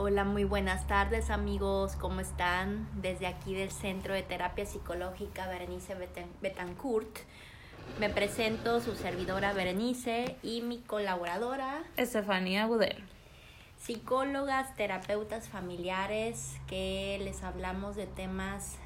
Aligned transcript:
Hola, 0.00 0.22
muy 0.22 0.44
buenas 0.44 0.86
tardes 0.86 1.28
amigos, 1.28 1.96
¿cómo 1.96 2.20
están? 2.20 2.88
Desde 3.02 3.26
aquí 3.26 3.52
del 3.52 3.72
Centro 3.72 4.14
de 4.14 4.22
Terapia 4.22 4.64
Psicológica 4.64 5.48
Berenice 5.48 5.96
Betancourt. 6.40 7.18
Me 7.98 8.08
presento 8.08 8.80
su 8.80 8.94
servidora 8.94 9.52
Berenice 9.52 10.36
y 10.44 10.60
mi 10.60 10.78
colaboradora 10.78 11.82
Estefanía 11.96 12.68
Budel. 12.68 13.02
Psicólogas, 13.76 14.72
terapeutas 14.76 15.48
familiares 15.48 16.60
que 16.68 17.18
les 17.24 17.42
hablamos 17.42 17.96
de 17.96 18.06
temas 18.06 18.76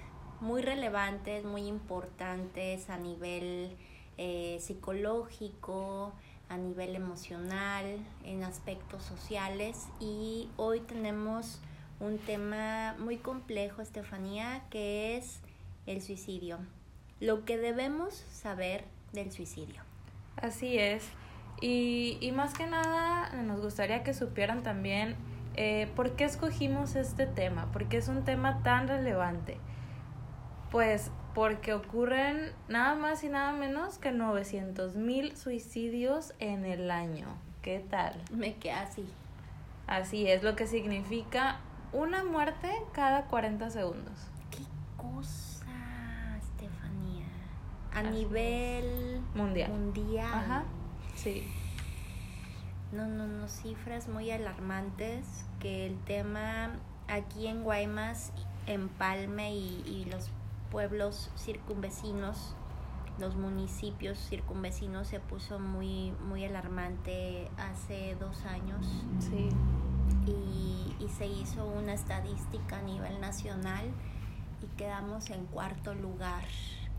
muy 0.40 0.62
relevantes, 0.62 1.44
muy 1.44 1.66
importantes 1.66 2.88
a 2.88 2.96
nivel 2.96 3.76
eh, 4.16 4.56
psicológico, 4.62 6.14
a 6.52 6.58
nivel 6.58 6.94
emocional, 6.94 7.98
en 8.24 8.44
aspectos 8.44 9.02
sociales 9.02 9.86
y 10.00 10.50
hoy 10.58 10.80
tenemos 10.80 11.60
un 11.98 12.18
tema 12.18 12.94
muy 12.98 13.16
complejo, 13.16 13.80
Estefanía, 13.80 14.62
que 14.68 15.16
es 15.16 15.40
el 15.86 16.02
suicidio. 16.02 16.58
Lo 17.20 17.46
que 17.46 17.56
debemos 17.56 18.14
saber 18.30 18.84
del 19.12 19.32
suicidio. 19.32 19.80
Así 20.36 20.76
es. 20.76 21.04
Y, 21.62 22.18
y 22.20 22.32
más 22.32 22.52
que 22.52 22.66
nada 22.66 23.32
nos 23.42 23.62
gustaría 23.62 24.02
que 24.02 24.12
supieran 24.12 24.62
también 24.62 25.16
eh, 25.54 25.90
por 25.96 26.16
qué 26.16 26.24
escogimos 26.24 26.96
este 26.96 27.26
tema, 27.26 27.70
porque 27.72 27.96
es 27.96 28.08
un 28.08 28.24
tema 28.24 28.62
tan 28.62 28.88
relevante. 28.88 29.56
Pues 30.72 31.10
porque 31.34 31.74
ocurren 31.74 32.50
nada 32.66 32.94
más 32.94 33.22
y 33.24 33.28
nada 33.28 33.52
menos 33.52 33.98
que 33.98 34.10
900 34.10 34.96
mil 34.96 35.36
suicidios 35.36 36.32
en 36.38 36.64
el 36.64 36.90
año. 36.90 37.26
¿Qué 37.60 37.84
tal? 37.90 38.18
Me 38.30 38.54
queda 38.54 38.80
así. 38.80 39.06
Así 39.86 40.26
es 40.26 40.42
lo 40.42 40.56
que 40.56 40.66
significa 40.66 41.60
una 41.92 42.24
muerte 42.24 42.70
cada 42.92 43.26
40 43.26 43.68
segundos. 43.68 44.14
¿Qué 44.50 44.62
cosa, 44.96 46.38
Estefanía? 46.38 47.26
A 47.92 48.02
nivel 48.04 49.20
mundial. 49.34 49.70
Mundial. 49.70 50.32
Ajá. 50.32 50.64
Sí. 51.14 51.46
No, 52.92 53.06
no, 53.06 53.26
no, 53.26 53.46
cifras 53.46 54.08
muy 54.08 54.30
alarmantes 54.30 55.44
que 55.60 55.84
el 55.86 55.98
tema 56.04 56.70
aquí 57.08 57.46
en 57.46 57.62
Guaymas, 57.62 58.32
Empalme 58.66 59.54
y, 59.54 59.82
y 59.86 60.04
los 60.10 60.30
pueblos 60.72 61.30
circunvecinos, 61.36 62.56
los 63.18 63.36
municipios 63.36 64.18
circunvecinos 64.18 65.06
se 65.06 65.20
puso 65.20 65.58
muy, 65.58 66.12
muy 66.26 66.46
alarmante 66.46 67.50
hace 67.58 68.16
dos 68.18 68.44
años. 68.46 69.04
Sí. 69.20 69.50
Y, 70.26 70.96
y 70.98 71.08
se 71.08 71.26
hizo 71.26 71.66
una 71.66 71.92
estadística 71.92 72.78
a 72.78 72.82
nivel 72.82 73.20
nacional 73.20 73.84
y 74.62 74.66
quedamos 74.78 75.28
en 75.28 75.44
cuarto 75.44 75.94
lugar. 75.94 76.42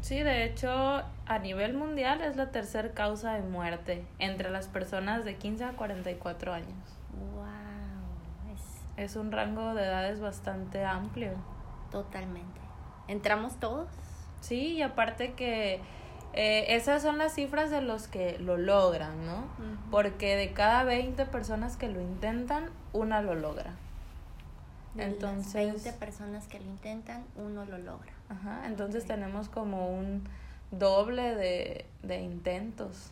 Sí, 0.01 0.21
de 0.21 0.45
hecho, 0.45 0.69
a 1.25 1.39
nivel 1.39 1.73
mundial 1.73 2.21
es 2.21 2.35
la 2.35 2.51
tercera 2.51 2.91
causa 2.91 3.33
de 3.33 3.41
muerte 3.41 4.05
entre 4.19 4.51
las 4.51 4.67
personas 4.67 5.25
de 5.25 5.37
15 5.37 5.63
a 5.63 5.71
44 5.71 6.53
años. 6.53 6.99
¡Wow! 7.33 8.53
Es, 8.53 9.11
es 9.11 9.15
un 9.15 9.31
rango 9.31 9.73
de 9.73 9.83
edades 9.83 10.19
bastante 10.19 10.85
amplio. 10.85 11.31
Totalmente. 11.89 12.62
¿Entramos 13.07 13.59
todos? 13.59 13.87
Sí, 14.41 14.73
y 14.73 14.81
aparte 14.81 15.33
que 15.33 15.79
eh, 16.33 16.65
esas 16.75 17.01
son 17.01 17.17
las 17.17 17.35
cifras 17.35 17.69
de 17.69 17.81
los 17.81 18.07
que 18.07 18.39
lo 18.39 18.57
logran, 18.57 19.25
¿no? 19.25 19.45
Porque 19.91 20.35
de 20.35 20.51
cada 20.51 20.83
20 20.83 21.25
personas 21.27 21.77
que 21.77 21.87
lo 21.87 22.01
intentan, 22.01 22.69
una 22.91 23.21
lo 23.21 23.35
logra. 23.35 23.73
De 24.95 25.03
entonces, 25.03 25.53
20 25.53 25.93
personas 25.93 26.47
que 26.47 26.59
lo 26.59 26.65
intentan, 26.65 27.23
uno 27.35 27.65
lo 27.65 27.77
logra. 27.77 28.11
Ajá, 28.29 28.63
entonces 28.65 29.05
tenemos 29.05 29.49
como 29.49 29.89
un 29.89 30.23
doble 30.71 31.35
de, 31.35 31.85
de 32.01 32.21
intentos. 32.21 33.11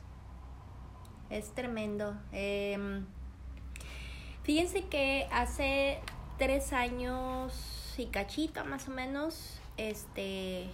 Es 1.30 1.54
tremendo. 1.54 2.16
Eh, 2.34 3.04
fíjense 4.44 4.86
que 4.86 5.28
hace 5.32 6.00
tres 6.38 6.74
años 6.74 7.94
y 7.98 8.08
cachito 8.08 8.66
más 8.66 8.88
o 8.88 8.92
menos, 8.92 9.60
este, 9.90 10.68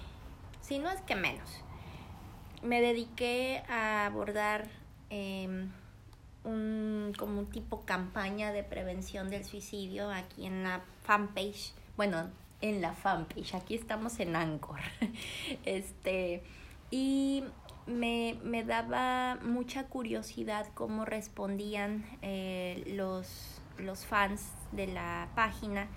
si 0.61 0.79
no 0.79 0.89
es 0.89 1.01
que 1.01 1.15
menos, 1.15 1.63
me 2.61 2.81
dediqué 2.81 3.63
a 3.69 4.05
abordar 4.05 4.67
eh, 5.09 5.67
un, 6.43 7.13
como 7.17 7.39
un 7.39 7.49
tipo 7.49 7.85
campaña 7.85 8.51
de 8.51 8.63
prevención 8.63 9.29
del 9.29 9.45
suicidio 9.45 10.11
aquí 10.11 10.45
en 10.45 10.63
la 10.63 10.81
fanpage, 11.03 11.73
bueno, 11.95 12.29
en 12.61 12.81
la 12.81 12.93
fanpage, 12.93 13.55
aquí 13.55 13.75
estamos 13.75 14.19
en 14.19 14.35
Anchor, 14.35 14.79
este, 15.65 16.43
y 16.91 17.43
me, 17.85 18.37
me 18.43 18.63
daba 18.63 19.37
mucha 19.41 19.85
curiosidad 19.85 20.67
cómo 20.73 21.05
respondían 21.05 22.05
eh, 22.21 22.83
los, 22.95 23.61
los 23.77 24.05
fans 24.05 24.51
de 24.73 24.87
la 24.87 25.29
página 25.35 25.87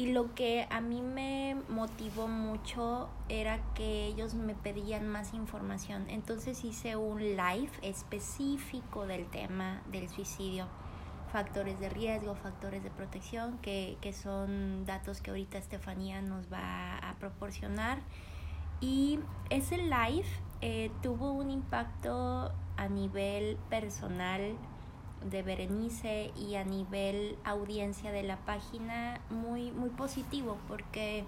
y 0.00 0.12
lo 0.12 0.34
que 0.34 0.66
a 0.70 0.80
mí 0.80 1.02
me 1.02 1.58
motivó 1.68 2.26
mucho 2.26 3.10
era 3.28 3.60
que 3.74 4.06
ellos 4.06 4.32
me 4.32 4.54
pedían 4.54 5.06
más 5.06 5.34
información. 5.34 6.06
Entonces 6.08 6.64
hice 6.64 6.96
un 6.96 7.20
live 7.20 7.70
específico 7.82 9.06
del 9.06 9.26
tema 9.26 9.82
del 9.92 10.08
suicidio. 10.08 10.68
Factores 11.30 11.78
de 11.80 11.90
riesgo, 11.90 12.34
factores 12.34 12.82
de 12.82 12.88
protección, 12.88 13.58
que, 13.58 13.98
que 14.00 14.14
son 14.14 14.86
datos 14.86 15.20
que 15.20 15.32
ahorita 15.32 15.58
Estefanía 15.58 16.22
nos 16.22 16.50
va 16.50 16.96
a 16.96 17.16
proporcionar. 17.16 17.98
Y 18.80 19.20
ese 19.50 19.76
live 19.76 20.24
eh, 20.62 20.90
tuvo 21.02 21.30
un 21.32 21.50
impacto 21.50 22.54
a 22.78 22.88
nivel 22.88 23.58
personal 23.68 24.56
de 25.24 25.42
Berenice 25.42 26.32
y 26.36 26.54
a 26.54 26.64
nivel 26.64 27.38
audiencia 27.44 28.12
de 28.12 28.22
la 28.22 28.36
página 28.38 29.20
muy, 29.30 29.70
muy 29.72 29.90
positivo 29.90 30.56
porque 30.66 31.24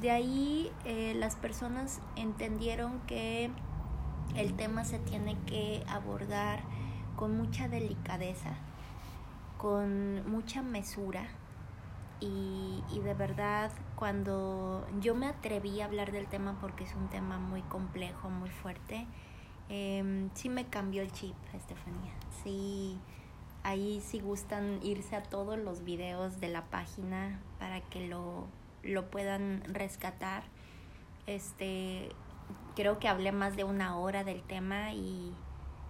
de 0.00 0.10
ahí 0.10 0.72
eh, 0.84 1.14
las 1.16 1.36
personas 1.36 2.00
entendieron 2.16 3.00
que 3.06 3.50
el 4.36 4.54
tema 4.54 4.84
se 4.84 4.98
tiene 4.98 5.36
que 5.46 5.84
abordar 5.88 6.60
con 7.16 7.36
mucha 7.36 7.68
delicadeza, 7.68 8.54
con 9.58 10.28
mucha 10.30 10.62
mesura 10.62 11.24
y, 12.20 12.82
y 12.92 13.00
de 13.00 13.14
verdad 13.14 13.70
cuando 13.96 14.86
yo 15.00 15.14
me 15.14 15.26
atreví 15.26 15.80
a 15.80 15.86
hablar 15.86 16.12
del 16.12 16.26
tema 16.26 16.56
porque 16.60 16.84
es 16.84 16.94
un 16.94 17.08
tema 17.08 17.38
muy 17.38 17.62
complejo, 17.62 18.30
muy 18.30 18.50
fuerte, 18.50 19.06
eh, 19.70 20.28
sí 20.34 20.48
me 20.48 20.66
cambió 20.66 21.00
el 21.00 21.12
chip, 21.12 21.36
Estefanía. 21.54 22.12
Sí, 22.42 22.98
ahí 23.62 24.00
si 24.00 24.18
gustan 24.18 24.80
irse 24.82 25.14
a 25.14 25.22
todos 25.22 25.56
los 25.58 25.84
videos 25.84 26.40
de 26.40 26.48
la 26.48 26.64
página 26.64 27.40
para 27.60 27.80
que 27.80 28.08
lo, 28.08 28.48
lo 28.82 29.10
puedan 29.10 29.62
rescatar. 29.72 30.42
Este, 31.26 32.08
creo 32.74 32.98
que 32.98 33.06
hablé 33.06 33.30
más 33.30 33.56
de 33.56 33.62
una 33.62 33.96
hora 33.96 34.24
del 34.24 34.42
tema 34.42 34.92
y 34.92 35.32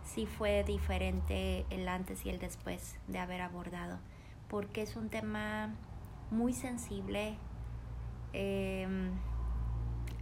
sí 0.04 0.26
fue 0.26 0.62
diferente 0.62 1.64
el 1.70 1.88
antes 1.88 2.26
y 2.26 2.28
el 2.28 2.38
después 2.38 2.98
de 3.08 3.18
haber 3.18 3.40
abordado, 3.40 3.98
porque 4.48 4.82
es 4.82 4.94
un 4.94 5.08
tema 5.08 5.74
muy 6.30 6.52
sensible. 6.52 7.38
Eh, 8.34 8.86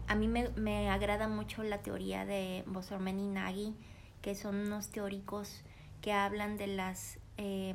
a 0.08 0.14
mí 0.14 0.26
me, 0.26 0.48
me, 0.56 0.90
agrada 0.90 1.28
mucho 1.28 1.62
la 1.62 1.78
teoría 1.78 2.24
de 2.24 2.64
Bosormen 2.66 3.20
y 3.20 3.28
Nagy, 3.28 3.74
que 4.22 4.34
son 4.34 4.56
unos 4.56 4.88
teóricos 4.88 5.62
que 6.00 6.12
hablan 6.12 6.56
de 6.56 6.66
las 6.66 7.18
eh, 7.36 7.74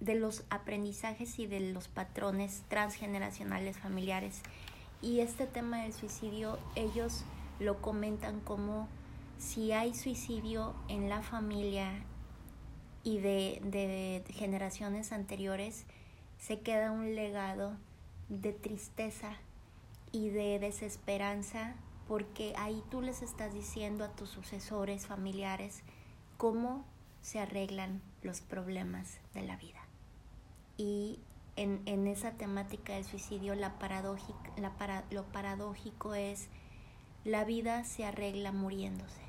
de 0.00 0.14
los 0.14 0.44
aprendizajes 0.50 1.38
y 1.38 1.46
de 1.46 1.60
los 1.60 1.88
patrones 1.88 2.62
transgeneracionales 2.68 3.76
familiares. 3.78 4.42
Y 5.02 5.20
este 5.20 5.46
tema 5.46 5.82
del 5.82 5.92
suicidio, 5.92 6.58
ellos 6.76 7.24
lo 7.60 7.80
comentan 7.80 8.40
como 8.40 8.88
si 9.38 9.72
hay 9.72 9.94
suicidio 9.94 10.74
en 10.88 11.08
la 11.08 11.22
familia 11.22 11.90
y 13.02 13.18
de, 13.18 13.60
de 13.64 14.24
generaciones 14.32 15.12
anteriores, 15.12 15.84
se 16.38 16.60
queda 16.60 16.92
un 16.92 17.14
legado 17.14 17.76
de 18.28 18.52
tristeza 18.52 19.36
y 20.18 20.30
de 20.30 20.58
desesperanza 20.58 21.74
porque 22.08 22.52
ahí 22.56 22.82
tú 22.90 23.02
les 23.02 23.22
estás 23.22 23.54
diciendo 23.54 24.02
a 24.02 24.08
tus 24.08 24.28
sucesores 24.28 25.06
familiares 25.06 25.82
cómo 26.36 26.84
se 27.20 27.38
arreglan 27.38 28.02
los 28.22 28.40
problemas 28.40 29.20
de 29.32 29.42
la 29.42 29.56
vida. 29.56 29.80
Y 30.76 31.20
en, 31.54 31.82
en 31.86 32.08
esa 32.08 32.32
temática 32.32 32.94
del 32.94 33.04
suicidio, 33.04 33.54
la 33.54 33.74
la 34.56 35.04
lo 35.10 35.24
paradójico 35.24 36.14
es 36.14 36.48
la 37.24 37.44
vida 37.44 37.84
se 37.84 38.04
arregla 38.04 38.50
muriéndose. 38.50 39.22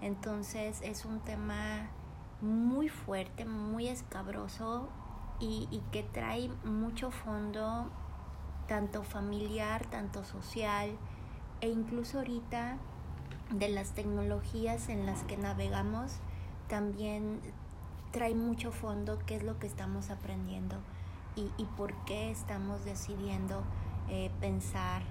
Entonces 0.00 0.80
es 0.82 1.04
un 1.04 1.20
tema 1.20 1.90
muy 2.40 2.88
fuerte, 2.88 3.44
muy 3.44 3.86
escabroso 3.86 4.88
y, 5.38 5.68
y 5.70 5.80
que 5.92 6.02
trae 6.02 6.48
mucho 6.64 7.12
fondo, 7.12 7.92
tanto 8.70 9.02
familiar, 9.02 9.84
tanto 9.86 10.22
social, 10.22 10.90
e 11.60 11.68
incluso 11.68 12.18
ahorita 12.18 12.76
de 13.50 13.68
las 13.68 13.94
tecnologías 13.94 14.88
en 14.88 15.06
las 15.06 15.24
que 15.24 15.36
navegamos, 15.36 16.12
también 16.68 17.40
trae 18.12 18.36
mucho 18.36 18.70
fondo 18.70 19.18
qué 19.26 19.34
es 19.34 19.42
lo 19.42 19.58
que 19.58 19.66
estamos 19.66 20.10
aprendiendo 20.10 20.76
y, 21.34 21.50
y 21.60 21.64
por 21.76 21.92
qué 22.04 22.30
estamos 22.30 22.84
decidiendo 22.84 23.64
eh, 24.08 24.30
pensar 24.40 25.02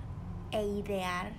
e 0.52 0.66
idear 0.66 1.34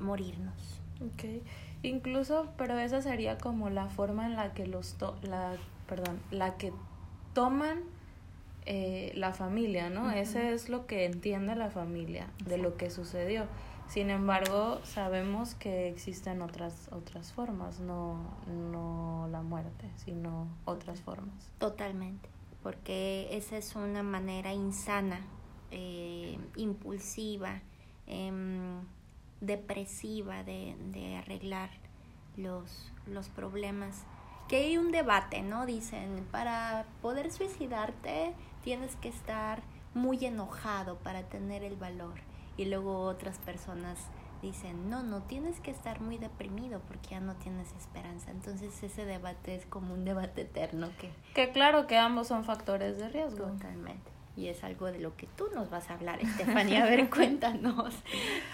morirnos. 0.00 0.80
Ok, 1.06 1.40
incluso, 1.84 2.48
pero 2.56 2.76
esa 2.80 3.00
sería 3.00 3.38
como 3.38 3.70
la 3.70 3.86
forma 3.86 4.26
en 4.26 4.34
la 4.34 4.54
que 4.54 4.66
los, 4.66 4.94
to 4.94 5.16
la, 5.22 5.52
perdón, 5.86 6.20
la 6.32 6.56
que 6.56 6.72
toman 7.32 7.84
eh, 8.66 9.12
la 9.14 9.32
familia, 9.34 9.90
¿no? 9.90 10.10
Ese 10.10 10.52
es 10.52 10.68
lo 10.68 10.86
que 10.86 11.04
entiende 11.04 11.54
la 11.54 11.70
familia 11.70 12.30
de 12.46 12.58
lo 12.58 12.76
que 12.76 12.90
sucedió. 12.90 13.46
Sin 13.88 14.08
embargo, 14.08 14.80
sabemos 14.84 15.54
que 15.54 15.88
existen 15.88 16.40
otras 16.40 16.88
otras 16.90 17.32
formas, 17.32 17.80
no 17.80 18.18
no 18.46 19.28
la 19.30 19.42
muerte, 19.42 19.90
sino 19.96 20.48
otras 20.64 21.02
formas. 21.02 21.50
Totalmente, 21.58 22.28
porque 22.62 23.28
esa 23.32 23.58
es 23.58 23.76
una 23.76 24.02
manera 24.02 24.54
insana, 24.54 25.20
eh, 25.70 26.38
impulsiva, 26.56 27.60
eh, 28.06 28.32
depresiva 29.42 30.42
de, 30.42 30.74
de 30.92 31.16
arreglar 31.16 31.68
los, 32.38 32.90
los 33.06 33.28
problemas. 33.28 34.04
Que 34.48 34.56
hay 34.56 34.76
un 34.76 34.92
debate, 34.92 35.42
¿no? 35.42 35.64
Dicen, 35.64 36.26
para 36.30 36.86
poder 37.00 37.30
suicidarte 37.30 38.34
tienes 38.64 38.96
que 38.96 39.08
estar 39.08 39.62
muy 39.94 40.24
enojado 40.24 40.96
para 40.96 41.22
tener 41.22 41.62
el 41.62 41.76
valor. 41.76 42.14
Y 42.56 42.64
luego 42.64 43.02
otras 43.02 43.38
personas 43.38 43.98
dicen, 44.42 44.90
no, 44.90 45.02
no 45.02 45.22
tienes 45.22 45.60
que 45.60 45.70
estar 45.70 46.00
muy 46.00 46.18
deprimido 46.18 46.80
porque 46.86 47.10
ya 47.10 47.20
no 47.20 47.34
tienes 47.36 47.72
esperanza. 47.72 48.30
Entonces 48.30 48.82
ese 48.82 49.04
debate 49.04 49.54
es 49.54 49.66
como 49.66 49.94
un 49.94 50.04
debate 50.04 50.42
eterno 50.42 50.90
que... 50.98 51.10
Que 51.34 51.52
claro 51.52 51.86
que 51.86 51.98
ambos 51.98 52.28
son 52.28 52.44
factores 52.44 52.98
de 52.98 53.08
riesgo. 53.08 53.46
Totalmente. 53.46 54.10
Y 54.36 54.48
es 54.48 54.64
algo 54.64 54.86
de 54.86 54.98
lo 54.98 55.16
que 55.16 55.28
tú 55.36 55.48
nos 55.54 55.70
vas 55.70 55.90
a 55.90 55.94
hablar, 55.94 56.20
Estefanía. 56.20 56.82
A 56.82 56.86
ver, 56.86 57.08
cuéntanos, 57.14 57.94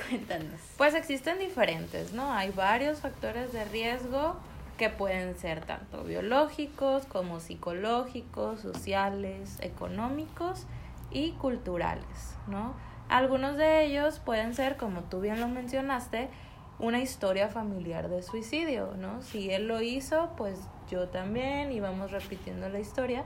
cuéntanos. 0.09 0.61
Pues 0.77 0.95
existen 0.95 1.39
diferentes, 1.39 2.13
¿no? 2.13 2.33
Hay 2.33 2.51
varios 2.51 3.01
factores 3.01 3.53
de 3.53 3.65
riesgo 3.65 4.37
que 4.81 4.89
pueden 4.89 5.37
ser 5.37 5.67
tanto 5.67 6.05
biológicos 6.05 7.05
como 7.05 7.39
psicológicos, 7.39 8.61
sociales, 8.61 9.59
económicos 9.61 10.67
y 11.11 11.33
culturales, 11.33 12.39
¿no? 12.47 12.73
Algunos 13.11 13.59
de 13.59 13.85
ellos 13.85 14.21
pueden 14.21 14.55
ser, 14.55 14.79
como 14.79 15.03
tú 15.03 15.21
bien 15.21 15.39
lo 15.39 15.49
mencionaste, 15.49 16.31
una 16.79 16.99
historia 17.01 17.51
familiar 17.51 18.09
de 18.09 18.23
suicidio, 18.23 18.95
¿no? 18.97 19.21
Si 19.21 19.51
él 19.51 19.69
lo 19.69 19.83
hizo, 19.83 20.31
pues 20.39 20.59
yo 20.91 21.09
también 21.09 21.73
y 21.73 21.81
vamos 21.81 22.11
repitiendo 22.11 22.71
la 22.71 22.81
historia. 22.81 23.25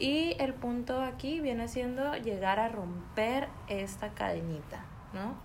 Y 0.00 0.34
el 0.40 0.54
punto 0.54 1.02
aquí 1.02 1.38
viene 1.38 1.68
siendo 1.68 2.16
llegar 2.16 2.58
a 2.58 2.68
romper 2.68 3.46
esta 3.68 4.08
cadenita, 4.08 4.84
¿no? 5.14 5.36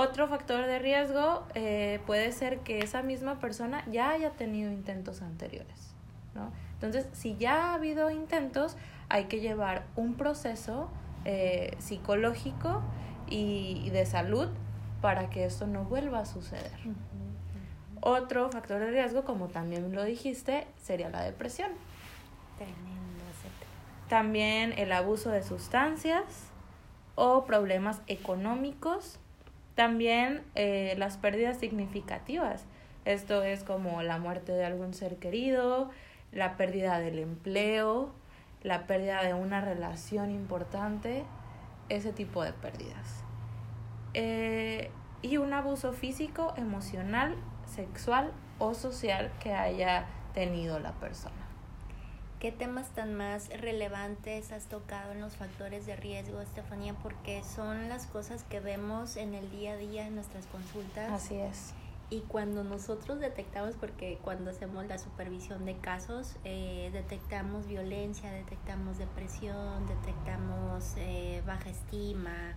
Otro 0.00 0.28
factor 0.28 0.64
de 0.64 0.78
riesgo 0.78 1.42
eh, 1.56 1.98
puede 2.06 2.30
ser 2.30 2.60
que 2.60 2.78
esa 2.78 3.02
misma 3.02 3.40
persona 3.40 3.84
ya 3.90 4.10
haya 4.10 4.30
tenido 4.30 4.70
intentos 4.70 5.22
anteriores, 5.22 5.92
¿no? 6.36 6.52
Entonces, 6.74 7.08
si 7.10 7.36
ya 7.36 7.70
ha 7.70 7.74
habido 7.74 8.08
intentos, 8.08 8.76
hay 9.08 9.24
que 9.24 9.40
llevar 9.40 9.82
un 9.96 10.14
proceso 10.14 10.88
eh, 11.24 11.74
psicológico 11.80 12.80
y 13.28 13.90
de 13.90 14.06
salud 14.06 14.48
para 15.00 15.30
que 15.30 15.44
esto 15.44 15.66
no 15.66 15.82
vuelva 15.82 16.20
a 16.20 16.26
suceder. 16.26 16.70
Uh 16.84 16.90
-huh. 16.90 16.94
Otro 18.00 18.52
factor 18.52 18.78
de 18.78 18.92
riesgo, 18.92 19.24
como 19.24 19.48
también 19.48 19.92
lo 19.92 20.04
dijiste, 20.04 20.68
sería 20.80 21.10
la 21.10 21.22
depresión. 21.24 21.72
Tremendo. 22.56 23.24
También 24.08 24.74
el 24.76 24.92
abuso 24.92 25.30
de 25.30 25.42
sustancias 25.42 26.22
o 27.16 27.46
problemas 27.46 28.00
económicos. 28.06 29.18
También 29.78 30.42
eh, 30.56 30.96
las 30.98 31.18
pérdidas 31.18 31.58
significativas. 31.58 32.64
Esto 33.04 33.44
es 33.44 33.62
como 33.62 34.02
la 34.02 34.18
muerte 34.18 34.50
de 34.50 34.64
algún 34.64 34.92
ser 34.92 35.18
querido, 35.18 35.90
la 36.32 36.56
pérdida 36.56 36.98
del 36.98 37.20
empleo, 37.20 38.10
la 38.64 38.88
pérdida 38.88 39.22
de 39.22 39.34
una 39.34 39.60
relación 39.60 40.32
importante, 40.32 41.22
ese 41.90 42.12
tipo 42.12 42.42
de 42.42 42.52
pérdidas. 42.54 43.22
Eh, 44.14 44.90
y 45.22 45.36
un 45.36 45.52
abuso 45.52 45.92
físico, 45.92 46.54
emocional, 46.56 47.36
sexual 47.64 48.32
o 48.58 48.74
social 48.74 49.30
que 49.38 49.52
haya 49.52 50.06
tenido 50.34 50.80
la 50.80 50.90
persona. 50.94 51.47
¿Qué 52.40 52.52
temas 52.52 52.90
tan 52.90 53.14
más 53.14 53.48
relevantes 53.48 54.52
has 54.52 54.66
tocado 54.66 55.10
en 55.10 55.20
los 55.20 55.34
factores 55.34 55.86
de 55.86 55.96
riesgo, 55.96 56.40
Estefanía? 56.40 56.94
Porque 56.94 57.42
son 57.42 57.88
las 57.88 58.06
cosas 58.06 58.44
que 58.44 58.60
vemos 58.60 59.16
en 59.16 59.34
el 59.34 59.50
día 59.50 59.72
a 59.72 59.76
día 59.76 60.06
en 60.06 60.14
nuestras 60.14 60.46
consultas. 60.46 61.10
Así 61.10 61.34
es. 61.34 61.74
Y 62.10 62.20
cuando 62.20 62.62
nosotros 62.62 63.18
detectamos, 63.18 63.74
porque 63.74 64.20
cuando 64.22 64.52
hacemos 64.52 64.86
la 64.86 64.98
supervisión 64.98 65.64
de 65.64 65.76
casos, 65.78 66.36
eh, 66.44 66.90
detectamos 66.92 67.66
violencia, 67.66 68.30
detectamos 68.30 68.98
depresión, 68.98 69.88
detectamos 69.88 70.94
eh, 70.96 71.42
baja 71.44 71.70
estima 71.70 72.56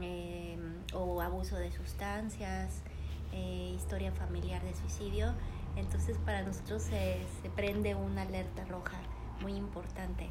eh, 0.00 0.58
o 0.94 1.20
abuso 1.22 1.56
de 1.56 1.70
sustancias, 1.70 2.82
eh, 3.32 3.72
historia 3.74 4.12
familiar 4.12 4.62
de 4.62 4.74
suicidio, 4.74 5.32
entonces 5.76 6.16
para 6.24 6.42
nosotros 6.42 6.82
se, 6.82 7.18
se 7.42 7.50
prende 7.50 7.94
una 7.94 8.22
alerta 8.22 8.64
roja 8.64 8.96
muy 9.40 9.54
importante. 9.54 10.28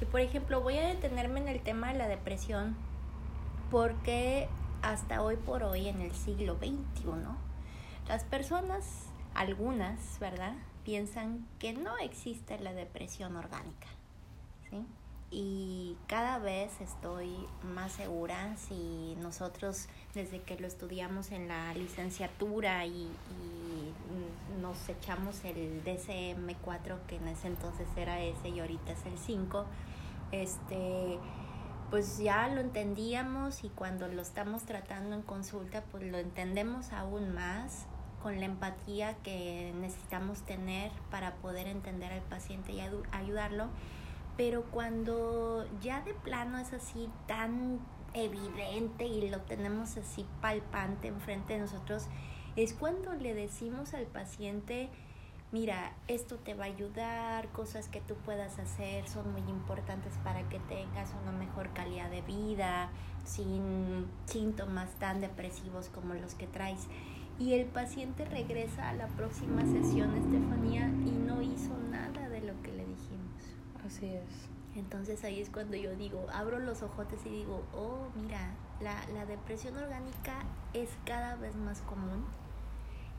Y 0.00 0.04
por 0.04 0.20
ejemplo, 0.20 0.60
voy 0.60 0.78
a 0.78 0.86
detenerme 0.86 1.40
en 1.40 1.48
el 1.48 1.60
tema 1.60 1.92
de 1.92 1.98
la 1.98 2.08
depresión 2.08 2.76
porque 3.70 4.48
hasta 4.82 5.22
hoy 5.22 5.36
por 5.36 5.62
hoy, 5.62 5.88
en 5.88 6.00
el 6.00 6.12
siglo 6.12 6.56
XXI, 6.56 7.08
las 8.08 8.24
personas, 8.24 9.06
algunas, 9.34 10.18
¿verdad?, 10.18 10.54
piensan 10.84 11.46
que 11.58 11.72
no 11.72 11.96
existe 11.98 12.58
la 12.58 12.72
depresión 12.72 13.36
orgánica, 13.36 13.86
¿sí? 14.68 14.84
Y 15.30 15.96
cada 16.08 16.38
vez 16.38 16.80
estoy 16.80 17.32
más 17.74 17.92
segura 17.92 18.54
si 18.56 19.16
nosotros, 19.22 19.86
desde 20.12 20.42
que 20.42 20.58
lo 20.58 20.66
estudiamos 20.66 21.30
en 21.30 21.48
la 21.48 21.72
licenciatura 21.72 22.84
y, 22.84 23.08
y 23.08 23.61
nos 24.62 24.88
echamos 24.88 25.44
el 25.44 25.84
DCM4, 25.84 27.00
que 27.06 27.16
en 27.16 27.28
ese 27.28 27.48
entonces 27.48 27.86
era 27.96 28.20
ese 28.20 28.48
y 28.48 28.60
ahorita 28.60 28.92
es 28.92 29.04
el 29.04 29.18
5, 29.18 29.66
este 30.30 31.18
pues 31.90 32.16
ya 32.16 32.48
lo 32.48 32.62
entendíamos 32.62 33.64
y 33.64 33.68
cuando 33.68 34.08
lo 34.08 34.22
estamos 34.22 34.62
tratando 34.62 35.14
en 35.14 35.20
consulta, 35.20 35.82
pues 35.90 36.04
lo 36.04 36.16
entendemos 36.16 36.90
aún 36.90 37.34
más 37.34 37.84
con 38.22 38.40
la 38.40 38.46
empatía 38.46 39.14
que 39.22 39.74
necesitamos 39.78 40.40
tener 40.40 40.90
para 41.10 41.34
poder 41.34 41.66
entender 41.66 42.10
al 42.10 42.22
paciente 42.22 42.72
y 42.72 42.80
ayudarlo. 43.10 43.66
Pero 44.38 44.62
cuando 44.70 45.66
ya 45.82 46.00
de 46.00 46.14
plano 46.14 46.56
es 46.56 46.72
así 46.72 47.10
tan 47.26 47.78
evidente 48.14 49.04
y 49.04 49.28
lo 49.28 49.40
tenemos 49.40 49.96
así 49.98 50.24
palpante 50.40 51.08
enfrente 51.08 51.52
de 51.52 51.60
nosotros, 51.60 52.06
es 52.56 52.74
cuando 52.74 53.14
le 53.14 53.34
decimos 53.34 53.94
al 53.94 54.06
paciente, 54.06 54.90
mira, 55.52 55.92
esto 56.08 56.36
te 56.36 56.54
va 56.54 56.64
a 56.64 56.68
ayudar, 56.68 57.48
cosas 57.48 57.88
que 57.88 58.00
tú 58.00 58.14
puedas 58.16 58.58
hacer 58.58 59.08
son 59.08 59.32
muy 59.32 59.42
importantes 59.50 60.12
para 60.22 60.48
que 60.48 60.58
tengas 60.60 61.14
una 61.22 61.32
mejor 61.32 61.70
calidad 61.72 62.10
de 62.10 62.22
vida, 62.22 62.90
sin 63.24 64.06
síntomas 64.26 64.90
tan 64.98 65.20
depresivos 65.20 65.88
como 65.88 66.14
los 66.14 66.34
que 66.34 66.46
traes. 66.46 66.86
Y 67.38 67.54
el 67.54 67.66
paciente 67.66 68.24
regresa 68.26 68.90
a 68.90 68.94
la 68.94 69.06
próxima 69.08 69.62
sesión, 69.62 70.14
Estefanía, 70.14 70.88
y 70.88 71.10
no 71.10 71.40
hizo 71.40 71.76
nada 71.90 72.28
de 72.28 72.42
lo 72.42 72.60
que 72.62 72.72
le 72.72 72.84
dijimos. 72.84 73.32
Así 73.86 74.06
es. 74.06 74.48
Entonces 74.74 75.24
ahí 75.24 75.40
es 75.40 75.50
cuando 75.50 75.76
yo 75.76 75.94
digo, 75.96 76.26
abro 76.32 76.58
los 76.58 76.82
ojotes 76.82 77.24
y 77.26 77.30
digo, 77.30 77.62
oh, 77.74 78.08
mira, 78.14 78.54
la, 78.80 78.94
la 79.14 79.26
depresión 79.26 79.76
orgánica 79.76 80.44
es 80.72 80.88
cada 81.04 81.36
vez 81.36 81.56
más 81.56 81.80
común 81.82 82.24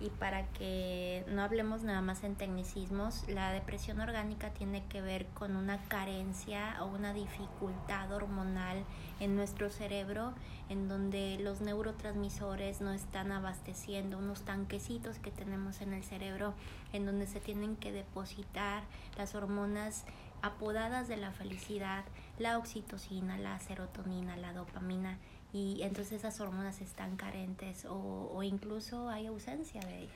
y 0.03 0.09
para 0.09 0.45
que 0.49 1.23
no 1.29 1.41
hablemos 1.41 1.83
nada 1.83 2.01
más 2.01 2.25
en 2.25 2.35
tecnicismos, 2.35 3.23
la 3.29 3.53
depresión 3.53 4.01
orgánica 4.01 4.49
tiene 4.49 4.83
que 4.87 5.01
ver 5.01 5.27
con 5.27 5.55
una 5.55 5.81
carencia 5.85 6.75
o 6.81 6.87
una 6.87 7.13
dificultad 7.13 8.11
hormonal 8.11 8.83
en 9.21 9.37
nuestro 9.37 9.69
cerebro 9.69 10.33
en 10.67 10.89
donde 10.89 11.37
los 11.39 11.61
neurotransmisores 11.61 12.81
no 12.81 12.91
están 12.91 13.31
abasteciendo 13.31 14.17
unos 14.17 14.41
tanquecitos 14.41 15.19
que 15.19 15.31
tenemos 15.31 15.79
en 15.79 15.93
el 15.93 16.03
cerebro 16.03 16.53
en 16.91 17.05
donde 17.05 17.25
se 17.25 17.39
tienen 17.39 17.77
que 17.77 17.93
depositar 17.93 18.83
las 19.17 19.35
hormonas 19.35 20.03
apodadas 20.41 21.07
de 21.07 21.15
la 21.15 21.31
felicidad, 21.31 22.03
la 22.37 22.57
oxitocina, 22.57 23.37
la 23.37 23.57
serotonina, 23.61 24.35
la 24.35 24.51
dopamina 24.51 25.17
y 25.53 25.83
entonces 25.83 26.13
esas 26.13 26.39
hormonas 26.41 26.81
están 26.81 27.15
carentes 27.15 27.85
o, 27.85 28.31
o 28.33 28.43
incluso 28.43 29.09
hay 29.09 29.27
ausencia 29.27 29.81
de 29.81 29.99
ellas. 29.99 30.13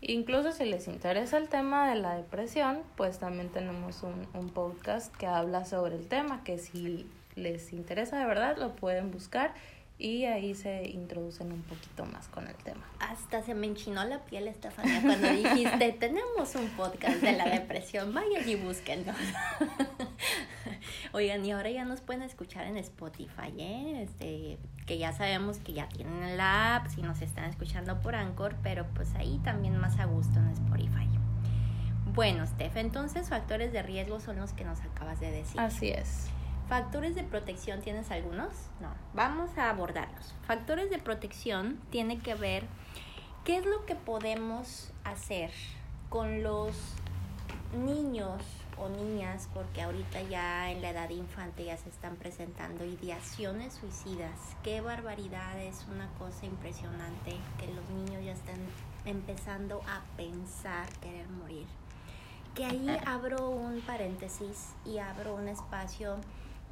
Incluso 0.00 0.50
si 0.50 0.64
les 0.64 0.88
interesa 0.88 1.38
el 1.38 1.48
tema 1.48 1.88
de 1.88 1.94
la 1.94 2.16
depresión, 2.16 2.82
pues 2.96 3.20
también 3.20 3.50
tenemos 3.50 4.02
un, 4.02 4.26
un 4.34 4.48
podcast 4.50 5.14
que 5.14 5.26
habla 5.26 5.64
sobre 5.64 5.94
el 5.94 6.08
tema, 6.08 6.42
que 6.42 6.58
si 6.58 7.06
les 7.36 7.72
interesa 7.72 8.18
de 8.18 8.26
verdad 8.26 8.56
lo 8.58 8.74
pueden 8.74 9.12
buscar 9.12 9.54
y 9.98 10.24
ahí 10.24 10.56
se 10.56 10.88
introducen 10.88 11.52
un 11.52 11.62
poquito 11.62 12.04
más 12.04 12.26
con 12.26 12.48
el 12.48 12.56
tema. 12.56 12.82
Hasta 12.98 13.42
se 13.44 13.54
me 13.54 13.68
enchinó 13.68 14.02
la 14.02 14.18
piel, 14.24 14.48
Estefania, 14.48 15.00
cuando 15.00 15.28
dijiste, 15.28 15.92
tenemos 15.92 16.56
un 16.56 16.68
podcast 16.70 17.18
de 17.18 17.32
la 17.32 17.48
depresión, 17.48 18.12
vayan 18.12 18.48
y 18.48 18.56
búsquenlo. 18.56 19.12
Oigan, 21.12 21.44
y 21.44 21.52
ahora 21.52 21.70
ya 21.70 21.84
nos 21.84 22.00
pueden 22.00 22.22
escuchar 22.22 22.66
en 22.66 22.76
Spotify, 22.76 23.52
¿eh? 23.58 24.02
Este, 24.02 24.58
que 24.86 24.98
ya 24.98 25.12
sabemos 25.12 25.58
que 25.58 25.72
ya 25.72 25.88
tienen 25.88 26.36
la 26.36 26.76
app, 26.76 26.88
si 26.88 27.02
nos 27.02 27.22
están 27.22 27.44
escuchando 27.44 28.00
por 28.00 28.14
Anchor, 28.14 28.56
pero 28.62 28.86
pues 28.94 29.14
ahí 29.14 29.40
también 29.44 29.76
más 29.78 29.98
a 29.98 30.04
gusto 30.04 30.38
en 30.38 30.48
Spotify. 30.48 31.08
Bueno, 32.14 32.46
Steph, 32.46 32.76
entonces 32.76 33.30
factores 33.30 33.72
de 33.72 33.82
riesgo 33.82 34.20
son 34.20 34.36
los 34.36 34.52
que 34.52 34.64
nos 34.64 34.80
acabas 34.80 35.18
de 35.20 35.30
decir. 35.30 35.58
Así 35.58 35.88
es. 35.88 36.28
¿Factores 36.68 37.14
de 37.14 37.22
protección 37.22 37.80
tienes 37.80 38.10
algunos? 38.10 38.52
No, 38.80 38.90
vamos 39.14 39.56
a 39.56 39.70
abordarlos. 39.70 40.34
Factores 40.46 40.90
de 40.90 40.98
protección 40.98 41.80
tiene 41.90 42.18
que 42.18 42.34
ver 42.34 42.64
qué 43.44 43.56
es 43.56 43.66
lo 43.66 43.86
que 43.86 43.94
podemos 43.94 44.90
hacer 45.04 45.50
con 46.08 46.42
los 46.42 46.76
niños 47.74 48.42
o 48.78 48.88
niñas, 48.88 49.48
porque 49.52 49.82
ahorita 49.82 50.22
ya 50.22 50.70
en 50.70 50.82
la 50.82 50.90
edad 50.90 51.10
infante 51.10 51.64
ya 51.64 51.76
se 51.76 51.88
están 51.88 52.16
presentando 52.16 52.84
ideaciones 52.84 53.74
suicidas. 53.74 54.38
Qué 54.62 54.80
barbaridad, 54.80 55.58
es 55.60 55.86
una 55.90 56.08
cosa 56.18 56.46
impresionante 56.46 57.36
que 57.58 57.66
los 57.72 57.88
niños 57.90 58.24
ya 58.24 58.32
están 58.32 58.58
empezando 59.04 59.82
a 59.86 60.02
pensar 60.16 60.88
querer 61.00 61.28
morir. 61.28 61.66
Que 62.54 62.64
ahí 62.64 62.86
abro 63.06 63.50
un 63.50 63.80
paréntesis 63.80 64.74
y 64.84 64.98
abro 64.98 65.34
un 65.34 65.48
espacio 65.48 66.16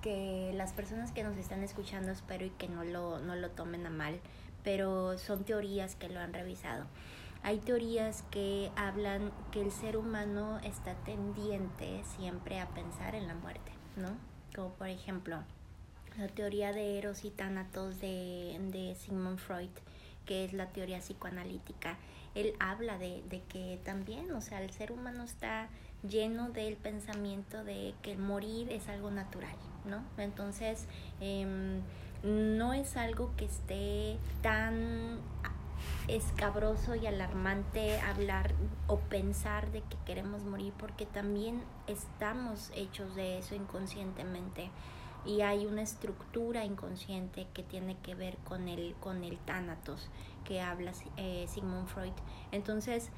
que 0.03 0.53
las 0.55 0.73
personas 0.73 1.13
que 1.13 1.23
nos 1.23 1.37
están 1.37 1.63
escuchando 1.63 2.11
espero 2.11 2.47
y 2.47 2.51
que 2.51 2.69
no 2.69 2.85
lo, 2.85 3.19
no 3.19 3.37
lo 3.37 3.51
tomen 3.51 3.87
a 3.87 3.91
mal, 3.91 4.19
pero 4.65 5.19
son 5.19 5.45
teorías 5.45 5.95
que 5.95 6.09
lo 6.09 6.21
han 6.21 6.33
revisado. 6.33 6.87
Hay 7.43 7.59
teorías 7.59 8.23
que 8.31 8.71
hablan 8.77 9.33
que 9.51 9.63
el 9.63 9.73
ser 9.73 9.97
humano 9.97 10.61
está 10.63 10.95
tendiente 10.95 12.03
siempre 12.17 12.61
a 12.61 12.69
pensar 12.69 13.15
en 13.15 13.27
la 13.27 13.35
muerte, 13.35 13.73
¿no? 13.97 14.09
Como 14.55 14.75
por 14.75 14.89
ejemplo 14.89 15.43
la 16.19 16.29
teoría 16.29 16.73
de 16.73 16.99
Eros 16.99 17.25
y 17.25 17.31
Tánatos 17.31 18.01
de, 18.01 18.59
de 18.73 18.95
Sigmund 18.95 19.39
Freud, 19.39 19.71
que 20.27 20.45
es 20.45 20.53
la 20.53 20.67
teoría 20.67 20.99
psicoanalítica. 20.99 21.97
Él 22.35 22.53
habla 22.61 22.99
de, 22.99 23.23
de 23.31 23.43
que 23.43 23.81
también, 23.85 24.31
o 24.33 24.41
sea, 24.41 24.63
el 24.63 24.71
ser 24.71 24.93
humano 24.93 25.25
está 25.25 25.69
lleno 26.09 26.51
del 26.51 26.77
pensamiento 26.77 27.65
de 27.65 27.95
que 28.03 28.17
morir 28.17 28.71
es 28.71 28.89
algo 28.89 29.11
natural, 29.11 29.57
¿no? 29.85 30.05
Entonces, 30.19 30.87
em, 31.21 31.81
no 32.23 32.75
es 32.75 32.97
algo 32.97 33.33
que 33.37 33.47
esté 33.47 34.19
tan 34.43 35.19
escabroso 36.09 36.95
y 36.95 37.07
alarmante 37.07 38.01
hablar 38.01 38.55
o 38.87 38.99
pensar 38.99 39.71
de 39.73 39.83
que 39.83 39.97
queremos 40.05 40.45
morir 40.45 40.73
porque 40.79 41.07
también 41.07 41.63
estamos 41.87 42.71
hechos 42.75 43.15
de 43.15 43.39
eso 43.39 43.55
inconscientemente. 43.55 44.71
Y 45.25 45.43
hay 45.43 45.67
una 45.67 45.83
estructura 45.83 46.65
inconsciente 46.65 47.47
que 47.53 47.63
tiene 47.63 47.97
que 47.99 48.15
ver 48.15 48.39
con 48.39 48.69
el 48.69 48.95
con 49.01 49.23
el 49.23 49.39
tánatos 49.39 50.09
que 50.45 50.63
habla 50.63 50.93
eh, 51.19 51.47
Sigmund 51.47 51.89
Freud. 51.89 52.13
Entonces 52.53 53.11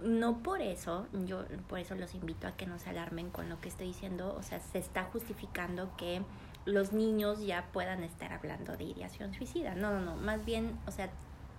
no 0.00 0.42
por 0.42 0.60
eso, 0.60 1.06
yo 1.24 1.44
por 1.68 1.78
eso 1.78 1.94
los 1.94 2.14
invito 2.14 2.46
a 2.46 2.52
que 2.52 2.66
no 2.66 2.78
se 2.78 2.90
alarmen 2.90 3.30
con 3.30 3.48
lo 3.48 3.58
que 3.60 3.68
estoy 3.68 3.86
diciendo, 3.86 4.36
o 4.38 4.42
sea, 4.42 4.60
se 4.60 4.78
está 4.78 5.04
justificando 5.04 5.96
que 5.96 6.22
los 6.66 6.92
niños 6.92 7.40
ya 7.40 7.66
puedan 7.72 8.02
estar 8.02 8.32
hablando 8.32 8.76
de 8.76 8.84
ideación 8.84 9.32
suicida. 9.32 9.74
No, 9.74 9.92
no, 9.92 10.00
no, 10.00 10.16
más 10.16 10.44
bien, 10.44 10.78
o 10.86 10.90
sea, 10.90 11.08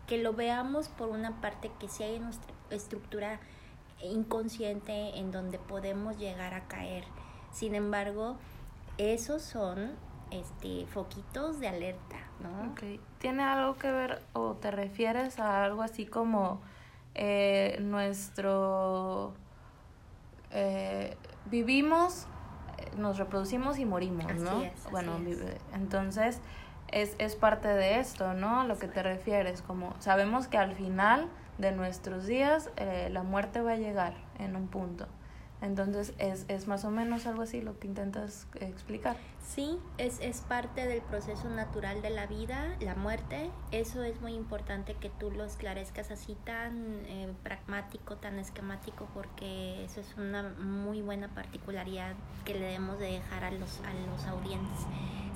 que 0.07 0.17
lo 0.17 0.33
veamos 0.33 0.89
por 0.89 1.09
una 1.09 1.41
parte 1.41 1.71
que 1.79 1.87
si 1.87 2.03
hay 2.03 2.19
nuestra 2.19 2.53
estructura 2.71 3.39
inconsciente 4.01 5.17
en 5.17 5.31
donde 5.31 5.59
podemos 5.59 6.17
llegar 6.17 6.53
a 6.53 6.67
caer. 6.67 7.03
Sin 7.51 7.75
embargo, 7.75 8.37
esos 8.97 9.41
son 9.41 9.91
este 10.31 10.85
foquitos 10.87 11.59
de 11.59 11.67
alerta, 11.67 12.17
¿no? 12.41 12.71
Okay. 12.71 12.99
¿Tiene 13.19 13.43
algo 13.43 13.75
que 13.77 13.91
ver 13.91 14.21
o 14.33 14.53
te 14.53 14.71
refieres 14.71 15.39
a 15.39 15.63
algo 15.63 15.81
así 15.81 16.05
como 16.05 16.61
eh, 17.15 17.77
nuestro 17.81 19.33
eh, 20.51 21.15
vivimos, 21.45 22.27
nos 22.97 23.17
reproducimos 23.17 23.79
y 23.79 23.85
morimos, 23.85 24.33
¿no? 24.35 24.63
bueno, 24.91 25.17
entonces 25.73 26.41
es, 26.91 27.15
es 27.19 27.35
parte 27.35 27.67
de 27.67 27.99
esto, 27.99 28.33
¿no? 28.33 28.63
Lo 28.65 28.77
que 28.77 28.87
te 28.87 29.03
refieres, 29.03 29.61
como 29.61 29.93
sabemos 29.99 30.47
que 30.47 30.57
al 30.57 30.73
final 30.73 31.27
de 31.57 31.71
nuestros 31.71 32.25
días 32.25 32.69
eh, 32.77 33.09
la 33.11 33.23
muerte 33.23 33.61
va 33.61 33.73
a 33.73 33.77
llegar 33.77 34.13
en 34.39 34.55
un 34.55 34.67
punto. 34.67 35.07
Entonces, 35.61 36.13
es, 36.19 36.45
es 36.49 36.67
más 36.67 36.85
o 36.85 36.91
menos 36.91 37.25
algo 37.25 37.41
así 37.41 37.61
lo 37.61 37.79
que 37.79 37.87
intentas 37.87 38.47
explicar. 38.59 39.17
Sí, 39.47 39.79
es, 39.97 40.19
es 40.19 40.41
parte 40.41 40.85
del 40.87 41.01
proceso 41.01 41.49
natural 41.49 42.01
de 42.01 42.09
la 42.09 42.27
vida, 42.27 42.75
la 42.81 42.95
muerte. 42.95 43.49
Eso 43.71 44.03
es 44.03 44.19
muy 44.19 44.33
importante 44.33 44.93
que 44.95 45.09
tú 45.09 45.31
lo 45.31 45.45
esclarezcas 45.45 46.11
así 46.11 46.35
tan 46.43 47.05
eh, 47.07 47.33
pragmático, 47.43 48.17
tan 48.17 48.39
esquemático, 48.39 49.07
porque 49.13 49.85
eso 49.85 50.01
es 50.01 50.13
una 50.17 50.43
muy 50.43 51.01
buena 51.01 51.29
particularidad 51.29 52.13
que 52.43 52.55
le 52.55 52.59
debemos 52.59 52.99
de 52.99 53.13
dejar 53.13 53.45
a 53.45 53.51
los, 53.51 53.79
a 53.79 53.93
los 53.93 54.25
audientes. 54.25 54.85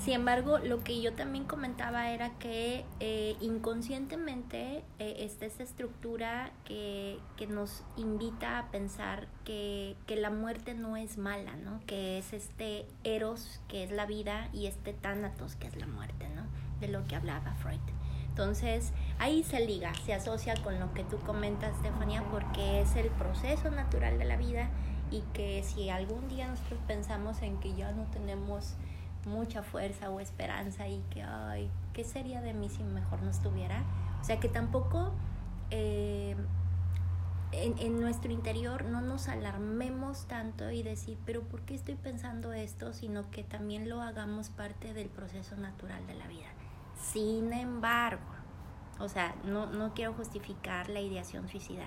Sin 0.03 0.15
embargo, 0.15 0.57
lo 0.57 0.83
que 0.83 0.99
yo 0.99 1.13
también 1.13 1.45
comentaba 1.45 2.09
era 2.09 2.31
que 2.39 2.85
eh, 2.99 3.35
inconscientemente 3.39 4.83
eh, 4.97 5.15
está 5.19 5.45
esta 5.45 5.61
estructura 5.61 6.51
que, 6.65 7.19
que, 7.37 7.45
nos 7.45 7.83
invita 7.97 8.57
a 8.57 8.71
pensar 8.71 9.27
que, 9.45 9.95
que, 10.07 10.15
la 10.15 10.31
muerte 10.31 10.73
no 10.73 10.97
es 10.97 11.19
mala, 11.19 11.55
¿no? 11.55 11.81
Que 11.85 12.17
es 12.17 12.33
este 12.33 12.87
eros, 13.03 13.61
que 13.67 13.83
es 13.83 13.91
la 13.91 14.00
vida, 14.05 14.49
y 14.53 14.67
este 14.67 14.93
tánatos, 14.93 15.55
que 15.55 15.67
es 15.67 15.75
la 15.75 15.87
muerte, 15.87 16.29
¿no? 16.29 16.43
De 16.79 16.87
lo 16.87 17.05
que 17.05 17.15
hablaba 17.15 17.53
Freud. 17.55 17.79
Entonces, 18.27 18.93
ahí 19.19 19.43
se 19.43 19.65
liga, 19.65 19.93
se 20.05 20.13
asocia 20.13 20.55
con 20.63 20.79
lo 20.79 20.93
que 20.93 21.03
tú 21.03 21.19
comentas, 21.19 21.75
Stefania, 21.79 22.23
porque 22.31 22.81
es 22.81 22.95
el 22.95 23.09
proceso 23.09 23.69
natural 23.71 24.17
de 24.17 24.25
la 24.25 24.37
vida 24.37 24.69
y 25.11 25.21
que 25.33 25.61
si 25.63 25.89
algún 25.89 26.29
día 26.29 26.47
nosotros 26.47 26.79
pensamos 26.87 27.41
en 27.41 27.59
que 27.59 27.73
ya 27.73 27.91
no 27.91 28.03
tenemos 28.05 28.75
mucha 29.25 29.63
fuerza 29.63 30.09
o 30.09 30.19
esperanza 30.19 30.87
y 30.87 31.03
que, 31.09 31.21
ay, 31.21 31.69
¿qué 31.93 32.03
sería 32.03 32.41
de 32.41 32.53
mí 32.53 32.69
si 32.69 32.83
mejor 32.83 33.21
no 33.21 33.29
estuviera? 33.29 33.83
O 34.21 34.23
sea, 34.23 34.39
que 34.39 34.47
tampoco 34.47 35.11
eh, 35.69 36.35
en, 37.51 37.77
en, 37.79 37.99
nuestro 37.99 38.31
interior 38.31 38.85
no 38.85 39.01
nos 39.01 39.27
alarmemos 39.27 40.27
tanto 40.27 40.71
y 40.71 40.83
decir, 40.83 41.17
pero 41.25 41.41
¿por 41.41 41.61
qué 41.61 41.75
estoy 41.75 41.95
pensando 41.95 42.53
esto? 42.53 42.93
Sino 42.93 43.29
que 43.29 43.43
también 43.43 43.89
lo 43.89 44.01
hagamos 44.01 44.49
parte 44.49 44.93
del 44.93 45.09
proceso 45.09 45.55
natural 45.57 46.05
de 46.07 46.15
la 46.15 46.27
vida. 46.27 46.47
Sin 47.01 47.51
embargo, 47.53 48.21
o 48.99 49.09
sea, 49.09 49.35
no, 49.45 49.65
no 49.65 49.93
quiero 49.93 50.13
justificar 50.13 50.89
la 50.89 51.01
ideación 51.01 51.49
suicida. 51.49 51.85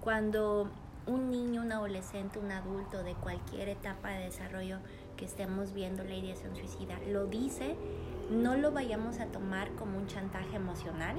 Cuando 0.00 0.70
un 1.06 1.30
niño, 1.30 1.62
un 1.62 1.72
adolescente, 1.72 2.38
un 2.38 2.50
adulto 2.50 3.02
de 3.02 3.14
cualquier 3.14 3.68
etapa 3.68 4.10
de 4.10 4.24
desarrollo 4.24 4.78
que 5.16 5.24
estemos 5.24 5.72
viendo 5.72 6.04
la 6.04 6.14
ideación 6.14 6.54
suicida 6.56 6.98
lo 7.08 7.26
dice, 7.26 7.76
no 8.30 8.56
lo 8.56 8.72
vayamos 8.72 9.20
a 9.20 9.26
tomar 9.26 9.70
como 9.76 9.98
un 9.98 10.06
chantaje 10.06 10.56
emocional, 10.56 11.16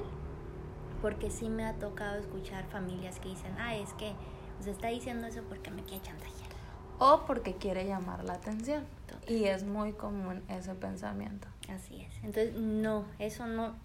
porque 1.00 1.30
sí 1.30 1.48
me 1.48 1.64
ha 1.64 1.74
tocado 1.74 2.18
escuchar 2.18 2.66
familias 2.66 3.18
que 3.20 3.28
dicen, 3.28 3.54
ah, 3.58 3.76
es 3.76 3.92
que 3.94 4.12
se 4.60 4.70
está 4.70 4.88
diciendo 4.88 5.26
eso 5.26 5.42
porque 5.48 5.70
me 5.70 5.82
quiere 5.82 6.02
chantajear. 6.02 6.48
O 6.98 7.24
porque 7.26 7.54
quiere 7.54 7.86
llamar 7.86 8.24
la 8.24 8.34
atención. 8.34 8.84
Y 9.26 9.44
es 9.44 9.64
muy 9.64 9.92
común 9.92 10.42
ese 10.48 10.74
pensamiento. 10.74 11.46
Así 11.68 12.00
es. 12.00 12.16
Entonces, 12.24 12.54
no, 12.54 13.04
eso 13.18 13.46
no, 13.46 13.76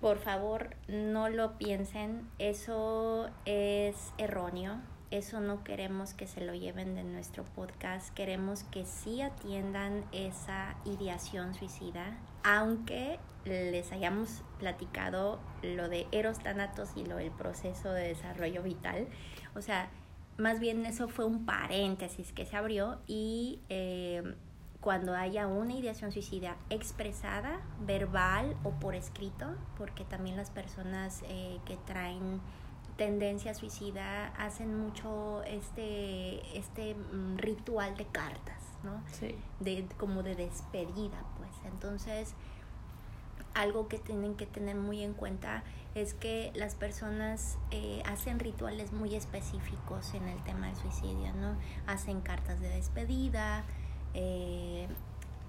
por 0.00 0.18
favor, 0.18 0.76
no 0.86 1.28
lo 1.28 1.58
piensen, 1.58 2.28
eso 2.38 3.28
es 3.46 4.12
erróneo 4.18 4.78
eso 5.12 5.40
no 5.40 5.62
queremos 5.62 6.14
que 6.14 6.26
se 6.26 6.40
lo 6.40 6.54
lleven 6.54 6.94
de 6.94 7.04
nuestro 7.04 7.44
podcast, 7.44 8.12
queremos 8.14 8.64
que 8.64 8.86
sí 8.86 9.20
atiendan 9.20 10.06
esa 10.10 10.74
ideación 10.86 11.52
suicida, 11.52 12.16
aunque 12.44 13.18
les 13.44 13.90
hayamos 13.92 14.42
platicado 14.58 15.40
lo 15.62 15.88
de 15.88 16.06
Eros 16.12 16.38
Thanatos 16.38 16.90
y 16.94 17.04
lo 17.04 17.16
del 17.16 17.32
proceso 17.32 17.92
de 17.92 18.08
desarrollo 18.08 18.62
vital. 18.62 19.08
O 19.56 19.60
sea, 19.60 19.90
más 20.38 20.60
bien 20.60 20.86
eso 20.86 21.08
fue 21.08 21.24
un 21.24 21.44
paréntesis 21.44 22.32
que 22.32 22.46
se 22.46 22.56
abrió 22.56 23.00
y 23.06 23.60
eh, 23.68 24.34
cuando 24.80 25.14
haya 25.14 25.46
una 25.46 25.74
ideación 25.74 26.10
suicida 26.10 26.56
expresada, 26.68 27.60
verbal 27.86 28.56
o 28.64 28.70
por 28.70 28.94
escrito, 28.94 29.46
porque 29.78 30.04
también 30.04 30.36
las 30.36 30.50
personas 30.50 31.22
eh, 31.28 31.58
que 31.64 31.76
traen 31.76 32.40
tendencia 32.96 33.54
suicida 33.54 34.28
hacen 34.36 34.76
mucho 34.76 35.42
este, 35.44 36.58
este 36.58 36.94
mm, 36.94 37.38
ritual 37.38 37.96
de 37.96 38.06
cartas, 38.06 38.60
¿no? 38.84 39.02
Sí. 39.12 39.36
De, 39.60 39.86
como 39.98 40.22
de 40.22 40.34
despedida, 40.34 41.24
pues. 41.36 41.50
Entonces, 41.72 42.34
algo 43.54 43.88
que 43.88 43.98
tienen 43.98 44.34
que 44.34 44.46
tener 44.46 44.76
muy 44.76 45.02
en 45.02 45.12
cuenta 45.12 45.62
es 45.94 46.14
que 46.14 46.52
las 46.54 46.74
personas 46.74 47.58
eh, 47.70 48.02
hacen 48.06 48.38
rituales 48.38 48.92
muy 48.92 49.14
específicos 49.14 50.14
en 50.14 50.26
el 50.28 50.42
tema 50.44 50.68
del 50.68 50.76
suicidio, 50.76 51.34
¿no? 51.34 51.54
Hacen 51.86 52.22
cartas 52.22 52.60
de 52.60 52.68
despedida, 52.68 53.64
eh, 54.14 54.88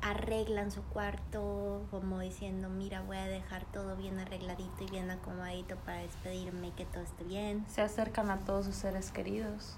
arreglan 0.01 0.69
su 0.71 0.83
cuarto 0.83 1.85
como 1.89 2.19
diciendo, 2.19 2.67
mira, 2.67 3.01
voy 3.01 3.17
a 3.17 3.25
dejar 3.25 3.63
todo 3.71 3.95
bien 3.95 4.19
arregladito 4.19 4.83
y 4.83 4.91
bien 4.91 5.09
acomodadito 5.09 5.77
para 5.77 5.99
despedirme 5.99 6.67
y 6.67 6.71
que 6.71 6.85
todo 6.85 7.03
esté 7.03 7.23
bien. 7.23 7.65
Se 7.69 7.81
acercan 7.81 8.29
a 8.29 8.39
todos 8.39 8.65
sus 8.65 8.75
seres 8.75 9.11
queridos. 9.11 9.77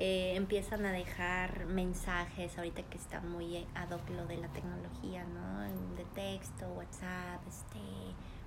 Eh, 0.00 0.34
empiezan 0.34 0.84
a 0.84 0.92
dejar 0.92 1.66
mensajes, 1.66 2.58
ahorita 2.58 2.82
que 2.84 2.98
está 2.98 3.20
muy 3.20 3.64
ad 3.74 3.90
hoc 3.90 4.08
lo 4.10 4.26
de 4.26 4.38
la 4.38 4.48
tecnología, 4.48 5.24
¿no? 5.24 5.60
De 5.94 6.04
texto, 6.14 6.66
WhatsApp, 6.76 7.46
este 7.46 7.78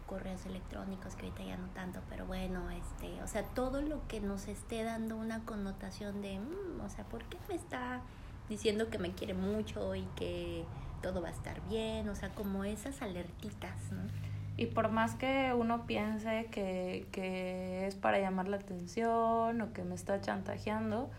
correos 0.05 0.45
electrónicos 0.45 1.15
que 1.15 1.27
ahorita 1.27 1.43
ya 1.45 1.55
no 1.55 1.69
tanto 1.69 2.01
pero 2.09 2.25
bueno 2.25 2.69
este 2.69 3.23
o 3.23 3.27
sea 3.27 3.43
todo 3.43 3.81
lo 3.81 4.05
que 4.09 4.19
nos 4.19 4.49
esté 4.49 4.83
dando 4.83 5.15
una 5.15 5.45
connotación 5.45 6.21
de 6.21 6.39
mm, 6.39 6.81
o 6.83 6.89
sea 6.89 7.05
por 7.05 7.23
qué 7.23 7.37
me 7.47 7.55
está 7.55 8.01
diciendo 8.49 8.89
que 8.89 8.97
me 8.97 9.13
quiere 9.13 9.33
mucho 9.33 9.95
y 9.95 10.03
que 10.17 10.65
todo 11.03 11.21
va 11.21 11.27
a 11.27 11.31
estar 11.31 11.61
bien, 11.67 12.09
o 12.09 12.15
sea, 12.15 12.29
como 12.29 12.63
esas 12.63 13.01
alertitas, 13.03 13.91
¿no? 13.91 14.01
Y 14.55 14.67
por 14.67 14.89
más 14.89 15.15
que 15.15 15.53
uno 15.55 15.85
piense 15.85 16.47
que, 16.51 17.07
que 17.11 17.85
es 17.87 17.95
para 17.95 18.19
llamar 18.19 18.47
la 18.47 18.57
atención 18.57 19.61
o 19.61 19.73
que 19.73 19.83
me 19.83 19.95
está 19.95 20.21
chantajeando, 20.21 21.09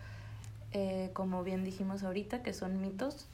eh, 0.75 1.11
como 1.15 1.43
bien 1.43 1.65
dijimos 1.65 2.03
ahorita, 2.03 2.43
que 2.43 2.53
son 2.53 2.81
mitos, 2.83 3.29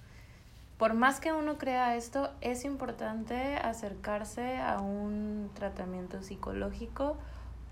por 0.78 0.94
más 0.94 1.20
que 1.20 1.32
uno 1.32 1.58
crea 1.58 1.96
esto, 1.96 2.30
es 2.40 2.64
importante 2.64 3.56
acercarse 3.56 4.58
a 4.58 4.80
un 4.80 5.50
tratamiento 5.54 6.22
psicológico 6.22 7.18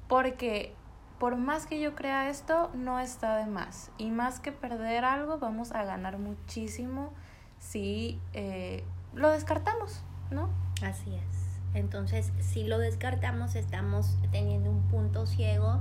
porque 0.09 0.75
por 1.19 1.37
más 1.37 1.67
que 1.67 1.81
yo 1.81 1.95
crea 1.95 2.29
esto, 2.29 2.71
no 2.75 3.01
está 3.01 3.37
de 3.37 3.47
más. 3.47 3.91
Y 3.99 4.11
más 4.11 4.41
que 4.41 4.53
perder 4.53 5.05
algo, 5.05 5.39
vamos 5.39 5.73
a 5.73 5.85
ganar 5.85 6.19
muchísimo 6.19 7.13
si 7.59 8.21
eh, 8.35 8.85
lo 9.15 9.31
descartamos, 9.31 10.03
¿no? 10.31 10.49
Así 10.83 11.15
es. 11.15 11.49
Entonces, 11.75 12.33
si 12.41 12.65
lo 12.65 12.79
descartamos, 12.79 13.55
estamos 13.55 14.17
teniendo 14.33 14.71
un 14.71 14.83
punto 14.83 15.27
ciego 15.27 15.81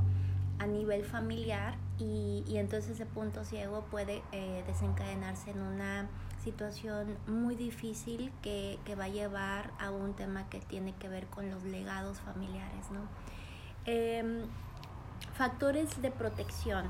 a 0.59 0.67
nivel 0.67 1.03
familiar 1.03 1.75
y, 1.99 2.43
y 2.47 2.57
entonces 2.57 2.91
ese 2.91 3.05
punto 3.05 3.43
ciego 3.43 3.85
puede 3.91 4.23
eh, 4.31 4.63
desencadenarse 4.67 5.51
en 5.51 5.61
una 5.61 6.07
situación 6.43 7.17
muy 7.27 7.55
difícil 7.55 8.31
que, 8.41 8.79
que 8.85 8.95
va 8.95 9.05
a 9.05 9.09
llevar 9.09 9.71
a 9.79 9.91
un 9.91 10.13
tema 10.13 10.49
que 10.49 10.59
tiene 10.59 10.93
que 10.95 11.09
ver 11.09 11.27
con 11.27 11.49
los 11.49 11.63
legados 11.63 12.19
familiares, 12.19 12.89
¿no? 12.91 13.01
Eh, 13.85 14.45
Factores 15.37 16.01
de 16.01 16.09
protección. 16.09 16.85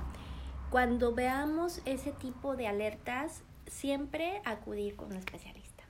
Cuando 0.69 1.13
veamos 1.13 1.81
ese 1.83 2.13
tipo 2.13 2.55
de 2.55 2.67
alertas, 2.67 3.43
siempre 3.65 4.41
acudir 4.45 4.95
con 4.95 5.11
un 5.11 5.17
especialista. 5.17 5.83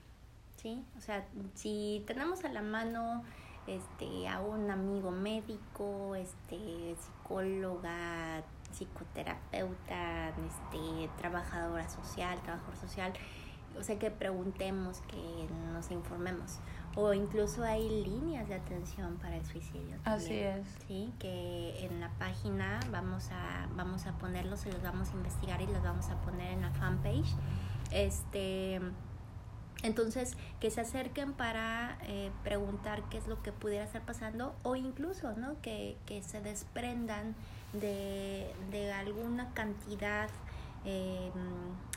¿Sí? 0.56 0.84
O 0.98 1.02
sea, 1.02 1.24
si 1.54 2.04
tenemos 2.08 2.44
a 2.46 2.50
la 2.50 2.64
mano 2.64 3.24
este, 3.68 4.28
a 4.28 4.40
un 4.40 4.72
amigo 4.72 5.12
médico, 5.12 6.16
este, 6.16 6.96
psicóloga, 6.96 8.44
psicoterapeuta, 8.72 10.30
este, 10.30 11.10
trabajadora 11.18 11.88
social, 11.90 12.42
trabajador 12.42 12.78
social, 12.78 13.14
o 13.78 13.84
sea 13.84 14.00
que 14.00 14.10
preguntemos, 14.10 15.02
que 15.02 15.48
nos 15.74 15.92
informemos 15.92 16.60
o 16.98 17.14
incluso 17.14 17.64
hay 17.64 17.88
líneas 18.04 18.50
de 18.50 18.56
atención 18.56 19.18
para 19.18 19.38
el 19.38 19.46
suicidio. 19.46 19.98
Así 20.04 20.34
es. 20.34 20.66
Sí, 20.88 21.14
que 21.20 21.86
en 21.86 22.00
la 22.00 22.10
página 22.18 22.80
vamos 22.92 23.30
a 23.32 23.68
vamos 23.76 24.08
a 24.08 24.14
ponerlos 24.14 24.66
y 24.66 24.72
los 24.72 24.82
vamos 24.82 25.10
a 25.10 25.14
investigar 25.14 25.62
y 25.62 25.68
los 25.68 25.84
vamos 25.84 26.10
a 26.10 26.20
poner 26.22 26.54
en 26.54 26.62
la 26.62 26.72
fanpage. 26.72 27.36
Este 27.92 28.82
entonces, 29.84 30.36
que 30.60 30.72
se 30.72 30.82
acerquen 30.82 31.34
para 31.34 31.98
eh, 32.04 32.32
preguntar 32.44 33.04
qué 33.10 33.18
es 33.18 33.28
lo 33.28 33.42
que 33.44 33.52
pudiera 33.52 33.84
estar 33.84 34.02
pasando 34.02 34.56
o 34.64 34.76
incluso, 34.76 35.34
¿no? 35.34 35.62
Que, 35.62 35.98
que 36.06 36.24
se 36.24 36.42
desprendan 36.42 37.36
de, 37.74 38.54
de 38.72 38.92
alguna 38.92 39.54
cantidad 39.54 40.30
eh, 40.86 41.32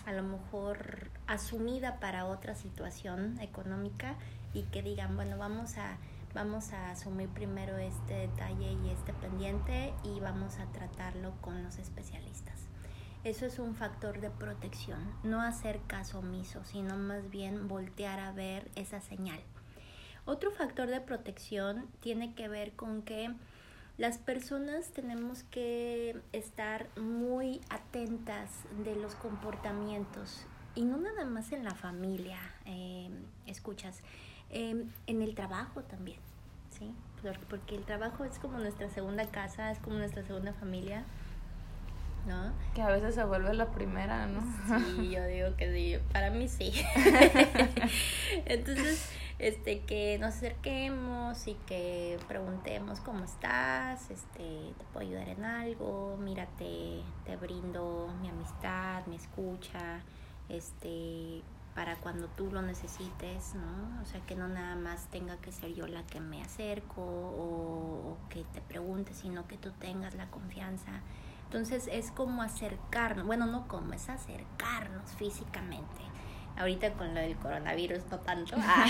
a 0.07 0.13
lo 0.13 0.23
mejor 0.23 1.11
asumida 1.27 2.01
para 2.01 2.27
otra 2.27 2.55
situación 2.55 3.39
económica 3.41 4.17
y 4.53 4.63
que 4.65 4.83
digan, 4.83 5.15
bueno, 5.17 5.39
vamos 5.39 5.77
a, 5.79 5.97
vamos 6.35 6.73
a 6.73 6.91
asumir 6.91 7.29
primero 7.29 7.79
este 7.79 8.15
detalle 8.15 8.73
y 8.85 8.91
este 8.91 9.13
pendiente 9.15 9.93
y 10.03 10.21
vamos 10.21 10.59
a 10.59 10.67
tratarlo 10.67 11.33
con 11.41 11.63
los 11.63 11.79
especialistas. 11.79 12.70
Eso 13.25 13.47
es 13.47 13.59
un 13.59 13.75
factor 13.75 14.21
de 14.21 14.31
protección, 14.31 14.99
no 15.23 15.43
hacer 15.43 15.81
caso 15.87 16.21
omiso, 16.21 16.65
sino 16.65 16.97
más 16.97 17.31
bien 17.31 17.69
voltear 17.69 18.19
a 18.19 18.33
ver 18.33 18.71
esa 18.77 19.01
señal. 19.01 19.41
Otro 20.25 20.51
factor 20.51 20.89
de 20.89 21.01
protección 21.01 21.87
tiene 22.01 22.35
que 22.35 22.49
ver 22.49 22.73
con 22.73 23.03
que 23.03 23.31
las 23.99 24.19
personas 24.19 24.91
tenemos 24.93 25.43
que 25.45 26.21
estar 26.33 26.89
muy 26.99 27.61
atentas 27.69 28.51
de 28.85 28.97
los 28.97 29.15
comportamientos 29.15 30.47
y 30.75 30.85
no 30.85 30.97
nada 30.97 31.25
más 31.25 31.53
en 31.53 31.65
la 31.65 31.75
familia, 31.75 32.39
eh, 32.65 33.11
escuchas, 33.47 34.03
Em, 34.53 34.91
en 35.07 35.23
el 35.23 35.37
trabajo 35.37 35.83
también, 35.83 36.19
¿sí? 36.71 36.93
Porque 37.49 37.77
el 37.77 37.85
trabajo 37.85 38.25
es 38.25 38.41
como 38.41 38.59
nuestra 38.59 38.91
segunda 38.91 39.31
casa, 39.31 39.71
es 39.71 39.79
como 39.79 39.97
nuestra 39.97 40.25
segunda 40.25 40.53
familia, 40.55 41.05
¿no? 42.27 42.53
Que 42.75 42.83
a 42.83 42.89
veces 42.89 43.15
se 43.15 43.25
vuelve 43.25 43.55
la 43.55 43.71
primera, 43.71 44.27
¿no? 44.27 44.41
Sí, 44.79 45.11
yo 45.11 45.25
digo 45.27 45.57
que 45.57 45.73
sí, 45.73 45.99
para 46.13 46.31
mí 46.31 46.49
sí. 46.49 46.73
Entonces, 48.47 49.11
este, 49.39 49.81
que 49.81 50.19
nos 50.19 50.35
acerquemos 50.35 51.47
y 51.47 51.55
que 51.67 52.19
preguntemos 52.29 53.01
cómo 53.01 53.25
estás, 53.25 54.11
este, 54.11 54.73
te 54.79 54.85
puedo 54.93 55.07
ayudar 55.07 55.29
en 55.29 55.45
algo, 55.45 56.19
mírate, 56.21 57.03
te 57.25 57.37
brindo 57.37 58.15
mi 58.21 58.29
amistad, 58.29 59.07
mi 59.07 59.17
escucha, 59.17 60.01
este, 60.51 61.43
para 61.75 61.97
cuando 61.97 62.27
tú 62.29 62.51
lo 62.51 62.63
necesites, 62.63 63.55
¿no? 63.55 64.03
O 64.03 64.05
sea, 64.05 64.21
que 64.27 64.35
no 64.35 64.49
nada 64.49 64.77
más 64.77 65.07
tenga 65.07 65.37
que 65.39 65.53
ser 65.53 65.73
yo 65.73 65.87
la 65.87 66.05
que 66.05 66.21
me 66.21 66.43
acerco 66.43 67.01
o, 67.01 68.19
que 68.29 68.45
te 68.53 68.61
pregunte, 68.61 69.15
sino 69.15 69.47
que 69.47 69.57
tú 69.57 69.71
tengas 69.73 70.15
la 70.15 70.27
confianza. 70.27 71.01
Entonces 71.51 71.89
es 71.91 72.13
como 72.13 72.43
acercarnos, 72.43 73.27
bueno, 73.27 73.45
no 73.45 73.67
como, 73.67 73.93
es 73.93 74.09
acercarnos 74.09 75.11
físicamente. 75.17 76.01
Ahorita 76.57 76.93
con 76.93 77.13
lo 77.13 77.21
del 77.21 77.35
coronavirus 77.35 78.07
no 78.09 78.21
tanto, 78.21 78.55
ah, 78.61 78.87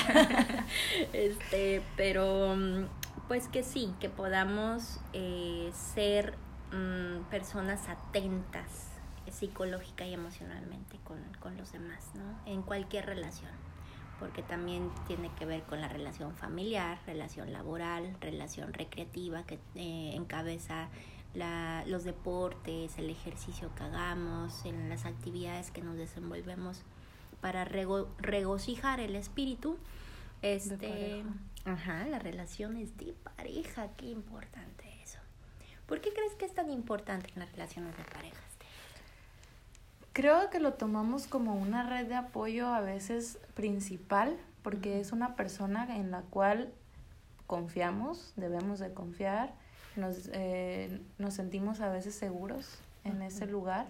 este, 1.15 1.83
pero 1.97 2.55
pues 3.29 3.49
que 3.49 3.63
sí, 3.63 3.95
que 3.99 4.11
podamos 4.11 5.01
eh, 5.15 5.71
ser 5.73 6.35
mm, 6.71 7.31
personas 7.31 7.89
atentas 7.89 8.89
psicológica 9.31 10.05
y 10.05 10.13
emocionalmente 10.13 10.99
con, 11.05 11.19
con 11.41 11.57
los 11.57 11.73
demás, 11.73 12.11
¿no? 12.15 12.41
En 12.45 12.61
cualquier 12.61 13.07
relación, 13.07 13.53
porque 14.19 14.43
también 14.43 14.91
tiene 15.07 15.31
que 15.39 15.47
ver 15.47 15.63
con 15.63 15.81
la 15.81 15.89
relación 15.89 16.35
familiar, 16.35 16.99
relación 17.07 17.55
laboral, 17.55 18.15
relación 18.21 18.75
recreativa 18.75 19.45
que 19.45 19.55
eh, 19.77 20.13
encabeza 20.15 20.91
la, 21.35 21.85
los 21.87 22.05
deportes, 22.05 22.99
el 22.99 23.11
ejercicio 23.11 23.75
que 23.75 23.85
hagamos, 23.85 24.65
en 24.65 24.89
las 24.89 25.05
actividades 25.05 25.71
que 25.71 25.83
nos 25.83 25.97
desenvolvemos 25.97 26.83
para 27.41 27.65
regocijar 27.65 29.01
el 29.01 29.17
espíritu. 29.17 29.79
Este, 30.43 31.23
ajá, 31.65 32.07
las 32.07 32.23
relaciones 32.23 32.97
de 32.97 33.15
pareja, 33.37 33.89
qué 33.97 34.07
importante 34.07 34.85
eso. 35.03 35.19
¿Por 35.87 36.01
qué 36.01 36.13
crees 36.13 36.35
que 36.35 36.47
es 36.47 36.55
tan 36.55 36.71
importante 36.71 37.31
en 37.35 37.41
las 37.41 37.53
relaciones 37.53 37.97
de 37.97 38.05
pareja? 38.05 38.41
Creo 40.13 40.51
que 40.51 40.59
lo 40.59 40.75
tomamos 40.75 41.29
como 41.29 41.55
una 41.55 41.89
red 41.89 42.09
de 42.09 42.17
apoyo 42.17 42.69
a 42.69 42.81
veces 42.81 43.39
principal, 43.55 44.37
porque 44.63 45.01
es 45.01 45.13
una 45.13 45.37
persona 45.37 45.97
en 45.97 46.11
la 46.11 46.23
cual 46.23 46.73
confiamos, 47.47 48.33
debemos 48.37 48.81
de 48.81 48.93
confiar, 48.93 49.55
nos, 49.97 50.31
eh, 50.33 51.01
nos 51.19 51.35
sentimos 51.35 51.81
a 51.81 51.89
veces 51.89 52.15
seguros 52.15 52.79
en 53.05 53.23
ese 53.23 53.47
lugar 53.47 53.87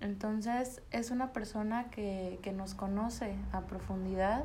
Entonces 0.00 0.82
es 0.90 1.10
una 1.10 1.32
persona 1.32 1.90
que, 1.90 2.38
que 2.42 2.52
nos 2.52 2.74
conoce 2.74 3.36
a 3.52 3.62
profundidad 3.62 4.44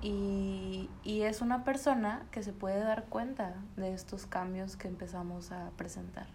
y, 0.00 0.90
y 1.04 1.22
es 1.22 1.40
una 1.40 1.64
persona 1.64 2.26
que 2.30 2.42
se 2.42 2.52
puede 2.52 2.80
dar 2.80 3.04
cuenta 3.04 3.54
de 3.76 3.92
estos 3.94 4.26
cambios 4.26 4.76
que 4.76 4.88
empezamos 4.88 5.52
a 5.52 5.70
presentar. 5.76 6.26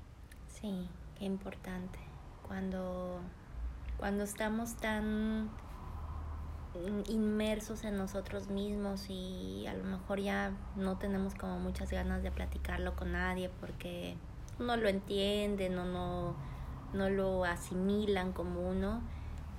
Sí, 0.48 0.90
qué 1.20 1.26
importante. 1.26 2.00
Cuando, 2.48 3.20
cuando 3.98 4.24
estamos 4.24 4.76
tan 4.78 5.50
inmersos 7.08 7.84
en 7.84 7.98
nosotros 7.98 8.50
mismos 8.50 9.10
y 9.10 9.66
a 9.68 9.74
lo 9.74 9.84
mejor 9.84 10.20
ya 10.20 10.52
no 10.76 10.98
tenemos 10.98 11.36
como 11.36 11.60
muchas 11.60 11.92
ganas 11.92 12.24
de 12.24 12.32
platicarlo 12.32 12.96
con 12.96 13.12
nadie 13.12 13.50
porque 13.60 14.18
no 14.60 14.76
lo 14.78 14.90
entienden 14.90 15.78
o 15.78 15.86
no, 15.86 16.36
no 16.94 17.10
lo 17.10 17.46
asimilan 17.46 18.34
como 18.34 18.68
uno, 18.68 19.02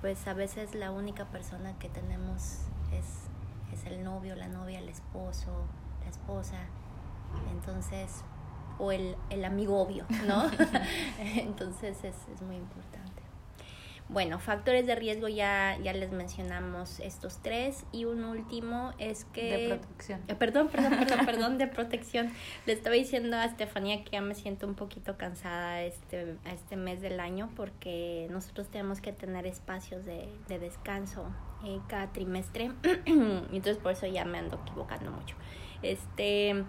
pues 0.01 0.27
a 0.27 0.33
veces 0.33 0.75
la 0.75 0.91
única 0.91 1.25
persona 1.25 1.77
que 1.79 1.89
tenemos 1.89 2.59
es, 2.91 3.29
es 3.73 3.85
el 3.85 4.03
novio, 4.03 4.35
la 4.35 4.47
novia, 4.47 4.79
el 4.79 4.89
esposo, 4.89 5.65
la 6.03 6.09
esposa. 6.09 6.57
Entonces, 7.51 8.23
o 8.79 8.91
el, 8.91 9.15
el 9.29 9.45
amigo 9.45 9.79
obvio, 9.79 10.05
¿no? 10.25 10.49
Entonces 11.19 12.03
es, 12.03 12.15
es 12.33 12.41
muy 12.41 12.55
importante. 12.55 13.08
Bueno, 14.09 14.39
factores 14.39 14.87
de 14.87 14.95
riesgo 14.95 15.27
ya, 15.27 15.77
ya 15.83 15.93
les 15.93 16.11
mencionamos 16.11 16.99
estos 16.99 17.43
tres 17.43 17.85
y 17.91 18.05
un 18.05 18.23
último 18.23 18.91
es 18.97 19.25
que... 19.25 19.55
De 19.55 19.67
protección. 19.67 20.21
Eh, 20.27 20.33
perdón, 20.33 20.69
perdón, 20.69 20.97
perdón, 20.97 21.19
perdón, 21.27 21.57
de 21.59 21.67
protección. 21.67 22.31
Le 22.65 22.73
estaba 22.73 22.95
diciendo 22.95 23.37
a 23.37 23.45
Estefanía 23.45 24.03
que 24.03 24.09
ya 24.09 24.21
me 24.21 24.33
siento 24.33 24.65
un 24.65 24.73
poquito 24.73 25.15
cansada 25.15 25.83
este, 25.83 26.37
este 26.51 26.75
mes 26.75 27.01
del 27.01 27.19
año 27.19 27.51
porque 27.55 28.27
nosotros 28.31 28.67
tenemos 28.69 28.99
que 28.99 29.13
tener 29.13 29.45
espacios 29.45 30.03
de, 30.05 30.27
de 30.47 30.57
descanso 30.57 31.27
eh, 31.63 31.79
cada 31.87 32.11
trimestre. 32.11 32.71
Entonces 33.05 33.77
por 33.77 33.91
eso 33.91 34.07
ya 34.07 34.25
me 34.25 34.39
ando 34.39 34.59
equivocando 34.65 35.11
mucho. 35.11 35.35
Este... 35.83 36.65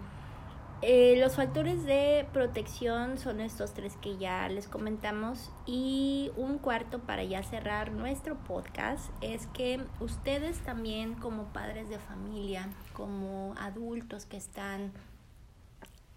Eh, 0.83 1.15
los 1.19 1.35
factores 1.35 1.83
de 1.85 2.25
protección 2.33 3.19
son 3.19 3.39
estos 3.39 3.71
tres 3.75 3.97
que 4.01 4.17
ya 4.17 4.49
les 4.49 4.67
comentamos. 4.67 5.51
Y 5.67 6.31
un 6.37 6.57
cuarto 6.57 6.99
para 6.99 7.23
ya 7.23 7.43
cerrar 7.43 7.91
nuestro 7.91 8.35
podcast 8.35 9.11
es 9.21 9.45
que 9.47 9.79
ustedes 9.99 10.57
también 10.59 11.13
como 11.13 11.53
padres 11.53 11.87
de 11.89 11.99
familia, 11.99 12.67
como 12.93 13.53
adultos 13.59 14.25
que 14.25 14.37
están 14.37 14.91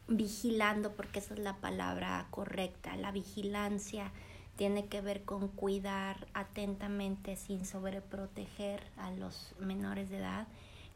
vigilando, 0.08 0.92
porque 0.92 1.18
esa 1.18 1.34
es 1.34 1.40
la 1.40 1.56
palabra 1.56 2.26
correcta, 2.30 2.96
la 2.96 3.12
vigilancia 3.12 4.12
tiene 4.56 4.86
que 4.86 5.00
ver 5.00 5.24
con 5.24 5.48
cuidar 5.48 6.26
atentamente 6.32 7.36
sin 7.36 7.66
sobreproteger 7.66 8.82
a 8.96 9.10
los 9.10 9.54
menores 9.58 10.10
de 10.10 10.18
edad, 10.18 10.46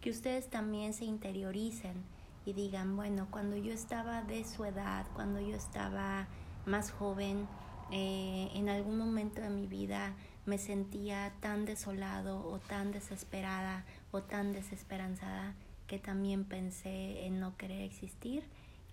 que 0.00 0.11
ustedes 0.11 0.48
también 0.48 0.94
se 0.94 1.04
interioricen 1.04 2.04
y 2.48 2.54
digan, 2.54 2.96
bueno, 2.96 3.28
cuando 3.30 3.58
yo 3.58 3.74
estaba 3.74 4.22
de 4.22 4.42
su 4.42 4.64
edad, 4.64 5.04
cuando 5.12 5.38
yo 5.38 5.54
estaba 5.54 6.28
más 6.64 6.90
joven, 6.90 7.46
eh, 7.90 8.48
en 8.54 8.70
algún 8.70 8.96
momento 8.96 9.42
de 9.42 9.50
mi 9.50 9.66
vida 9.66 10.14
me 10.46 10.56
sentía 10.56 11.34
tan 11.40 11.66
desolado 11.66 12.42
o 12.48 12.58
tan 12.58 12.90
desesperada 12.90 13.84
o 14.12 14.22
tan 14.22 14.54
desesperanzada 14.54 15.56
que 15.87 15.98
también 15.98 16.44
pensé 16.44 17.26
en 17.26 17.38
no 17.38 17.54
querer 17.58 17.82
existir. 17.82 18.44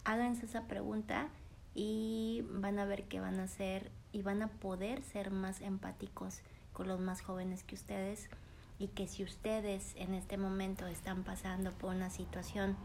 Háganse 0.04 0.48
esa 0.48 0.64
pregunta 0.68 1.30
y 1.74 2.44
van 2.50 2.78
a 2.78 2.84
ver 2.84 3.06
que 3.06 3.22
van 3.22 3.40
a 3.40 3.48
ser 3.48 3.90
y 4.12 4.22
van 4.22 4.42
a 4.42 4.50
poder 4.50 5.02
ser 5.02 5.32
más 5.32 5.62
empáticos 5.62 6.42
con 6.74 6.90
los 6.90 7.00
más 7.00 7.22
jóvenes 7.22 7.64
que 7.64 7.76
ustedes 7.76 8.30
y 8.80 8.90
que 8.90 9.08
si 9.08 9.24
ustedes 9.24 9.96
en 9.96 10.14
este 10.14 10.36
momento 10.36 10.88
están 10.88 11.24
pasando 11.24 11.72
por 11.72 11.96
una 11.96 12.10
situación 12.10 12.76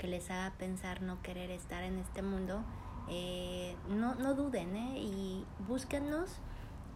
que 0.00 0.08
les 0.08 0.30
haga 0.30 0.52
pensar 0.56 1.02
no 1.02 1.20
querer 1.20 1.50
estar 1.50 1.84
en 1.84 1.98
este 1.98 2.22
mundo, 2.22 2.64
eh, 3.10 3.76
no, 3.90 4.14
no 4.14 4.34
duden 4.34 4.74
¿eh? 4.74 4.98
y 4.98 5.44
búsquennos. 5.68 6.40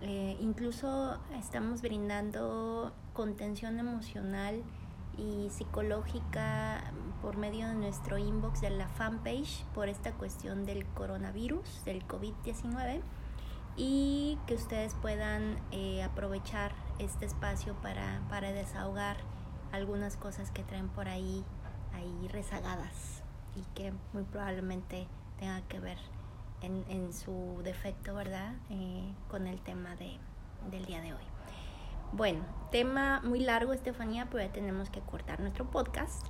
Eh, 0.01 0.37
incluso 0.41 1.19
estamos 1.39 1.83
brindando 1.83 2.93
contención 3.13 3.79
emocional 3.79 4.63
y 5.19 5.51
psicológica 5.51 6.93
por 7.21 7.37
medio 7.37 7.69
de 7.69 7.75
nuestro 7.75 8.17
inbox 8.17 8.63
de 8.63 8.71
la 8.71 8.89
fanpage 8.89 9.65
por 9.75 9.89
esta 9.89 10.13
cuestión 10.13 10.65
del 10.65 10.87
coronavirus, 10.87 11.85
del 11.85 12.07
COVID-19 12.07 13.03
y 13.77 14.39
que 14.47 14.55
ustedes 14.55 14.95
puedan 14.95 15.59
eh, 15.73 16.03
aprovechar 16.03 16.73
este 16.99 17.27
espacio 17.27 17.75
para, 17.83 18.23
para 18.31 18.51
desahogar 18.53 19.19
algunas 19.73 20.17
cosas 20.17 20.51
que 20.51 20.63
traen 20.63 20.89
por 20.89 21.09
ahí 21.09 21.45
ahí 21.95 22.29
rezagadas 22.29 23.23
y 23.57 23.63
que 23.75 23.93
muy 24.13 24.25
probablemente 24.25 25.07
tenga 25.39 25.63
que 25.69 25.81
ver 25.81 25.99
en, 26.61 26.85
en 26.89 27.13
su 27.13 27.61
defecto, 27.63 28.15
¿verdad? 28.15 28.55
Eh, 28.71 29.13
con 29.29 29.47
el 29.47 29.61
tema 29.61 29.97
de, 29.97 30.19
del 30.71 30.85
día 30.87 31.01
de 31.01 31.13
hoy. 31.13 31.25
Bueno, 32.13 32.45
tema 32.71 33.21
muy 33.25 33.41
largo, 33.41 33.73
Estefanía, 33.73 34.29
pero 34.31 34.45
ya 34.45 34.53
tenemos 34.53 34.91
que 34.91 35.01
cortar 35.01 35.41
nuestro 35.41 35.71
podcast. 35.71 36.27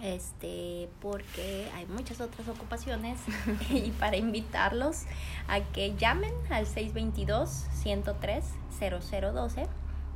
Este, 0.00 0.88
porque 1.00 1.70
hay 1.76 1.86
muchas 1.86 2.20
otras 2.20 2.48
ocupaciones 2.48 3.20
y 3.70 3.92
para 3.92 4.16
invitarlos 4.16 5.04
a 5.46 5.60
que 5.60 5.94
llamen 5.94 6.32
al 6.50 6.66
622 6.66 7.48
103 7.48 8.44
0012 8.76 9.68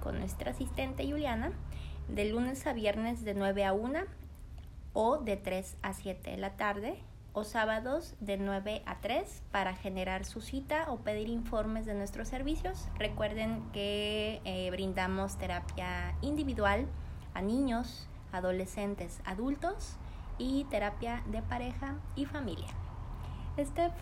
con 0.02 0.18
nuestra 0.18 0.50
asistente 0.50 1.08
Juliana 1.08 1.52
de 2.08 2.24
lunes 2.24 2.66
a 2.66 2.72
viernes 2.72 3.24
de 3.24 3.34
9 3.34 3.64
a 3.64 3.72
1 3.72 4.00
o 5.00 5.18
de 5.18 5.36
3 5.36 5.76
a 5.82 5.92
7 5.92 6.32
de 6.32 6.36
la 6.38 6.56
tarde 6.56 6.98
o 7.32 7.44
sábados 7.44 8.16
de 8.18 8.36
9 8.36 8.82
a 8.84 8.98
3 8.98 9.44
para 9.52 9.76
generar 9.76 10.24
su 10.24 10.40
cita 10.40 10.86
o 10.88 10.96
pedir 10.96 11.28
informes 11.28 11.86
de 11.86 11.94
nuestros 11.94 12.26
servicios. 12.26 12.88
Recuerden 12.98 13.62
que 13.72 14.40
eh, 14.44 14.68
brindamos 14.72 15.38
terapia 15.38 16.16
individual 16.20 16.88
a 17.32 17.42
niños, 17.42 18.08
adolescentes, 18.32 19.20
adultos 19.24 19.94
y 20.36 20.64
terapia 20.64 21.22
de 21.30 21.42
pareja 21.42 21.94
y 22.16 22.24
familia. 22.24 22.66
Steph, 23.56 23.94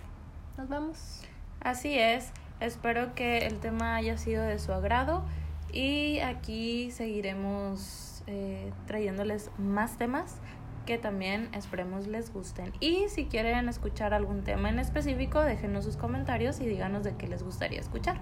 nos 0.56 0.66
vamos. 0.70 1.20
Así 1.60 1.98
es, 1.98 2.32
espero 2.58 3.14
que 3.14 3.46
el 3.46 3.60
tema 3.60 3.96
haya 3.96 4.16
sido 4.16 4.42
de 4.42 4.58
su 4.58 4.72
agrado 4.72 5.26
y 5.70 6.20
aquí 6.20 6.90
seguiremos 6.90 8.22
eh, 8.26 8.72
trayéndoles 8.86 9.50
más 9.58 9.98
temas 9.98 10.40
que 10.86 10.96
también 10.96 11.50
esperemos 11.52 12.06
les 12.06 12.32
gusten. 12.32 12.72
Y 12.80 13.08
si 13.08 13.26
quieren 13.26 13.68
escuchar 13.68 14.14
algún 14.14 14.42
tema 14.44 14.70
en 14.70 14.78
específico, 14.78 15.42
déjenos 15.42 15.84
sus 15.84 15.96
comentarios 15.96 16.60
y 16.60 16.66
díganos 16.66 17.04
de 17.04 17.14
qué 17.16 17.26
les 17.26 17.42
gustaría 17.42 17.80
escuchar. 17.80 18.18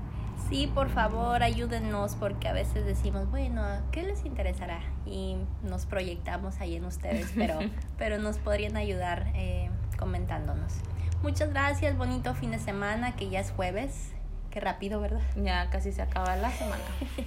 Sí, 0.48 0.70
por 0.74 0.88
favor, 0.88 1.42
ayúdennos 1.42 2.16
porque 2.16 2.48
a 2.48 2.52
veces 2.52 2.84
decimos, 2.84 3.30
bueno, 3.30 3.62
¿qué 3.92 4.02
les 4.02 4.24
interesará? 4.24 4.80
Y 5.06 5.36
nos 5.62 5.86
proyectamos 5.86 6.60
ahí 6.60 6.76
en 6.76 6.84
ustedes, 6.84 7.30
pero, 7.36 7.60
pero 7.98 8.18
nos 8.18 8.38
podrían 8.38 8.76
ayudar 8.76 9.30
eh, 9.34 9.70
comentándonos. 9.96 10.74
Muchas 11.22 11.50
gracias, 11.50 11.96
bonito 11.96 12.34
fin 12.34 12.50
de 12.50 12.58
semana, 12.58 13.14
que 13.16 13.30
ya 13.30 13.40
es 13.40 13.50
jueves. 13.52 14.10
Qué 14.50 14.60
rápido, 14.60 15.00
¿verdad? 15.00 15.22
Ya 15.36 15.70
casi 15.70 15.92
se 15.92 16.02
acaba 16.02 16.36
la 16.36 16.50
semana. 16.50 16.82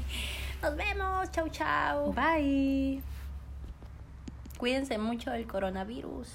Nos 0.61 0.75
vemos, 0.75 1.31
chau 1.31 1.49
chau. 1.49 2.13
Bye. 2.13 3.16
Cuídense 4.57 4.97
mucho 4.97 5.29
del 5.31 5.45
coronavirus. 5.45 6.27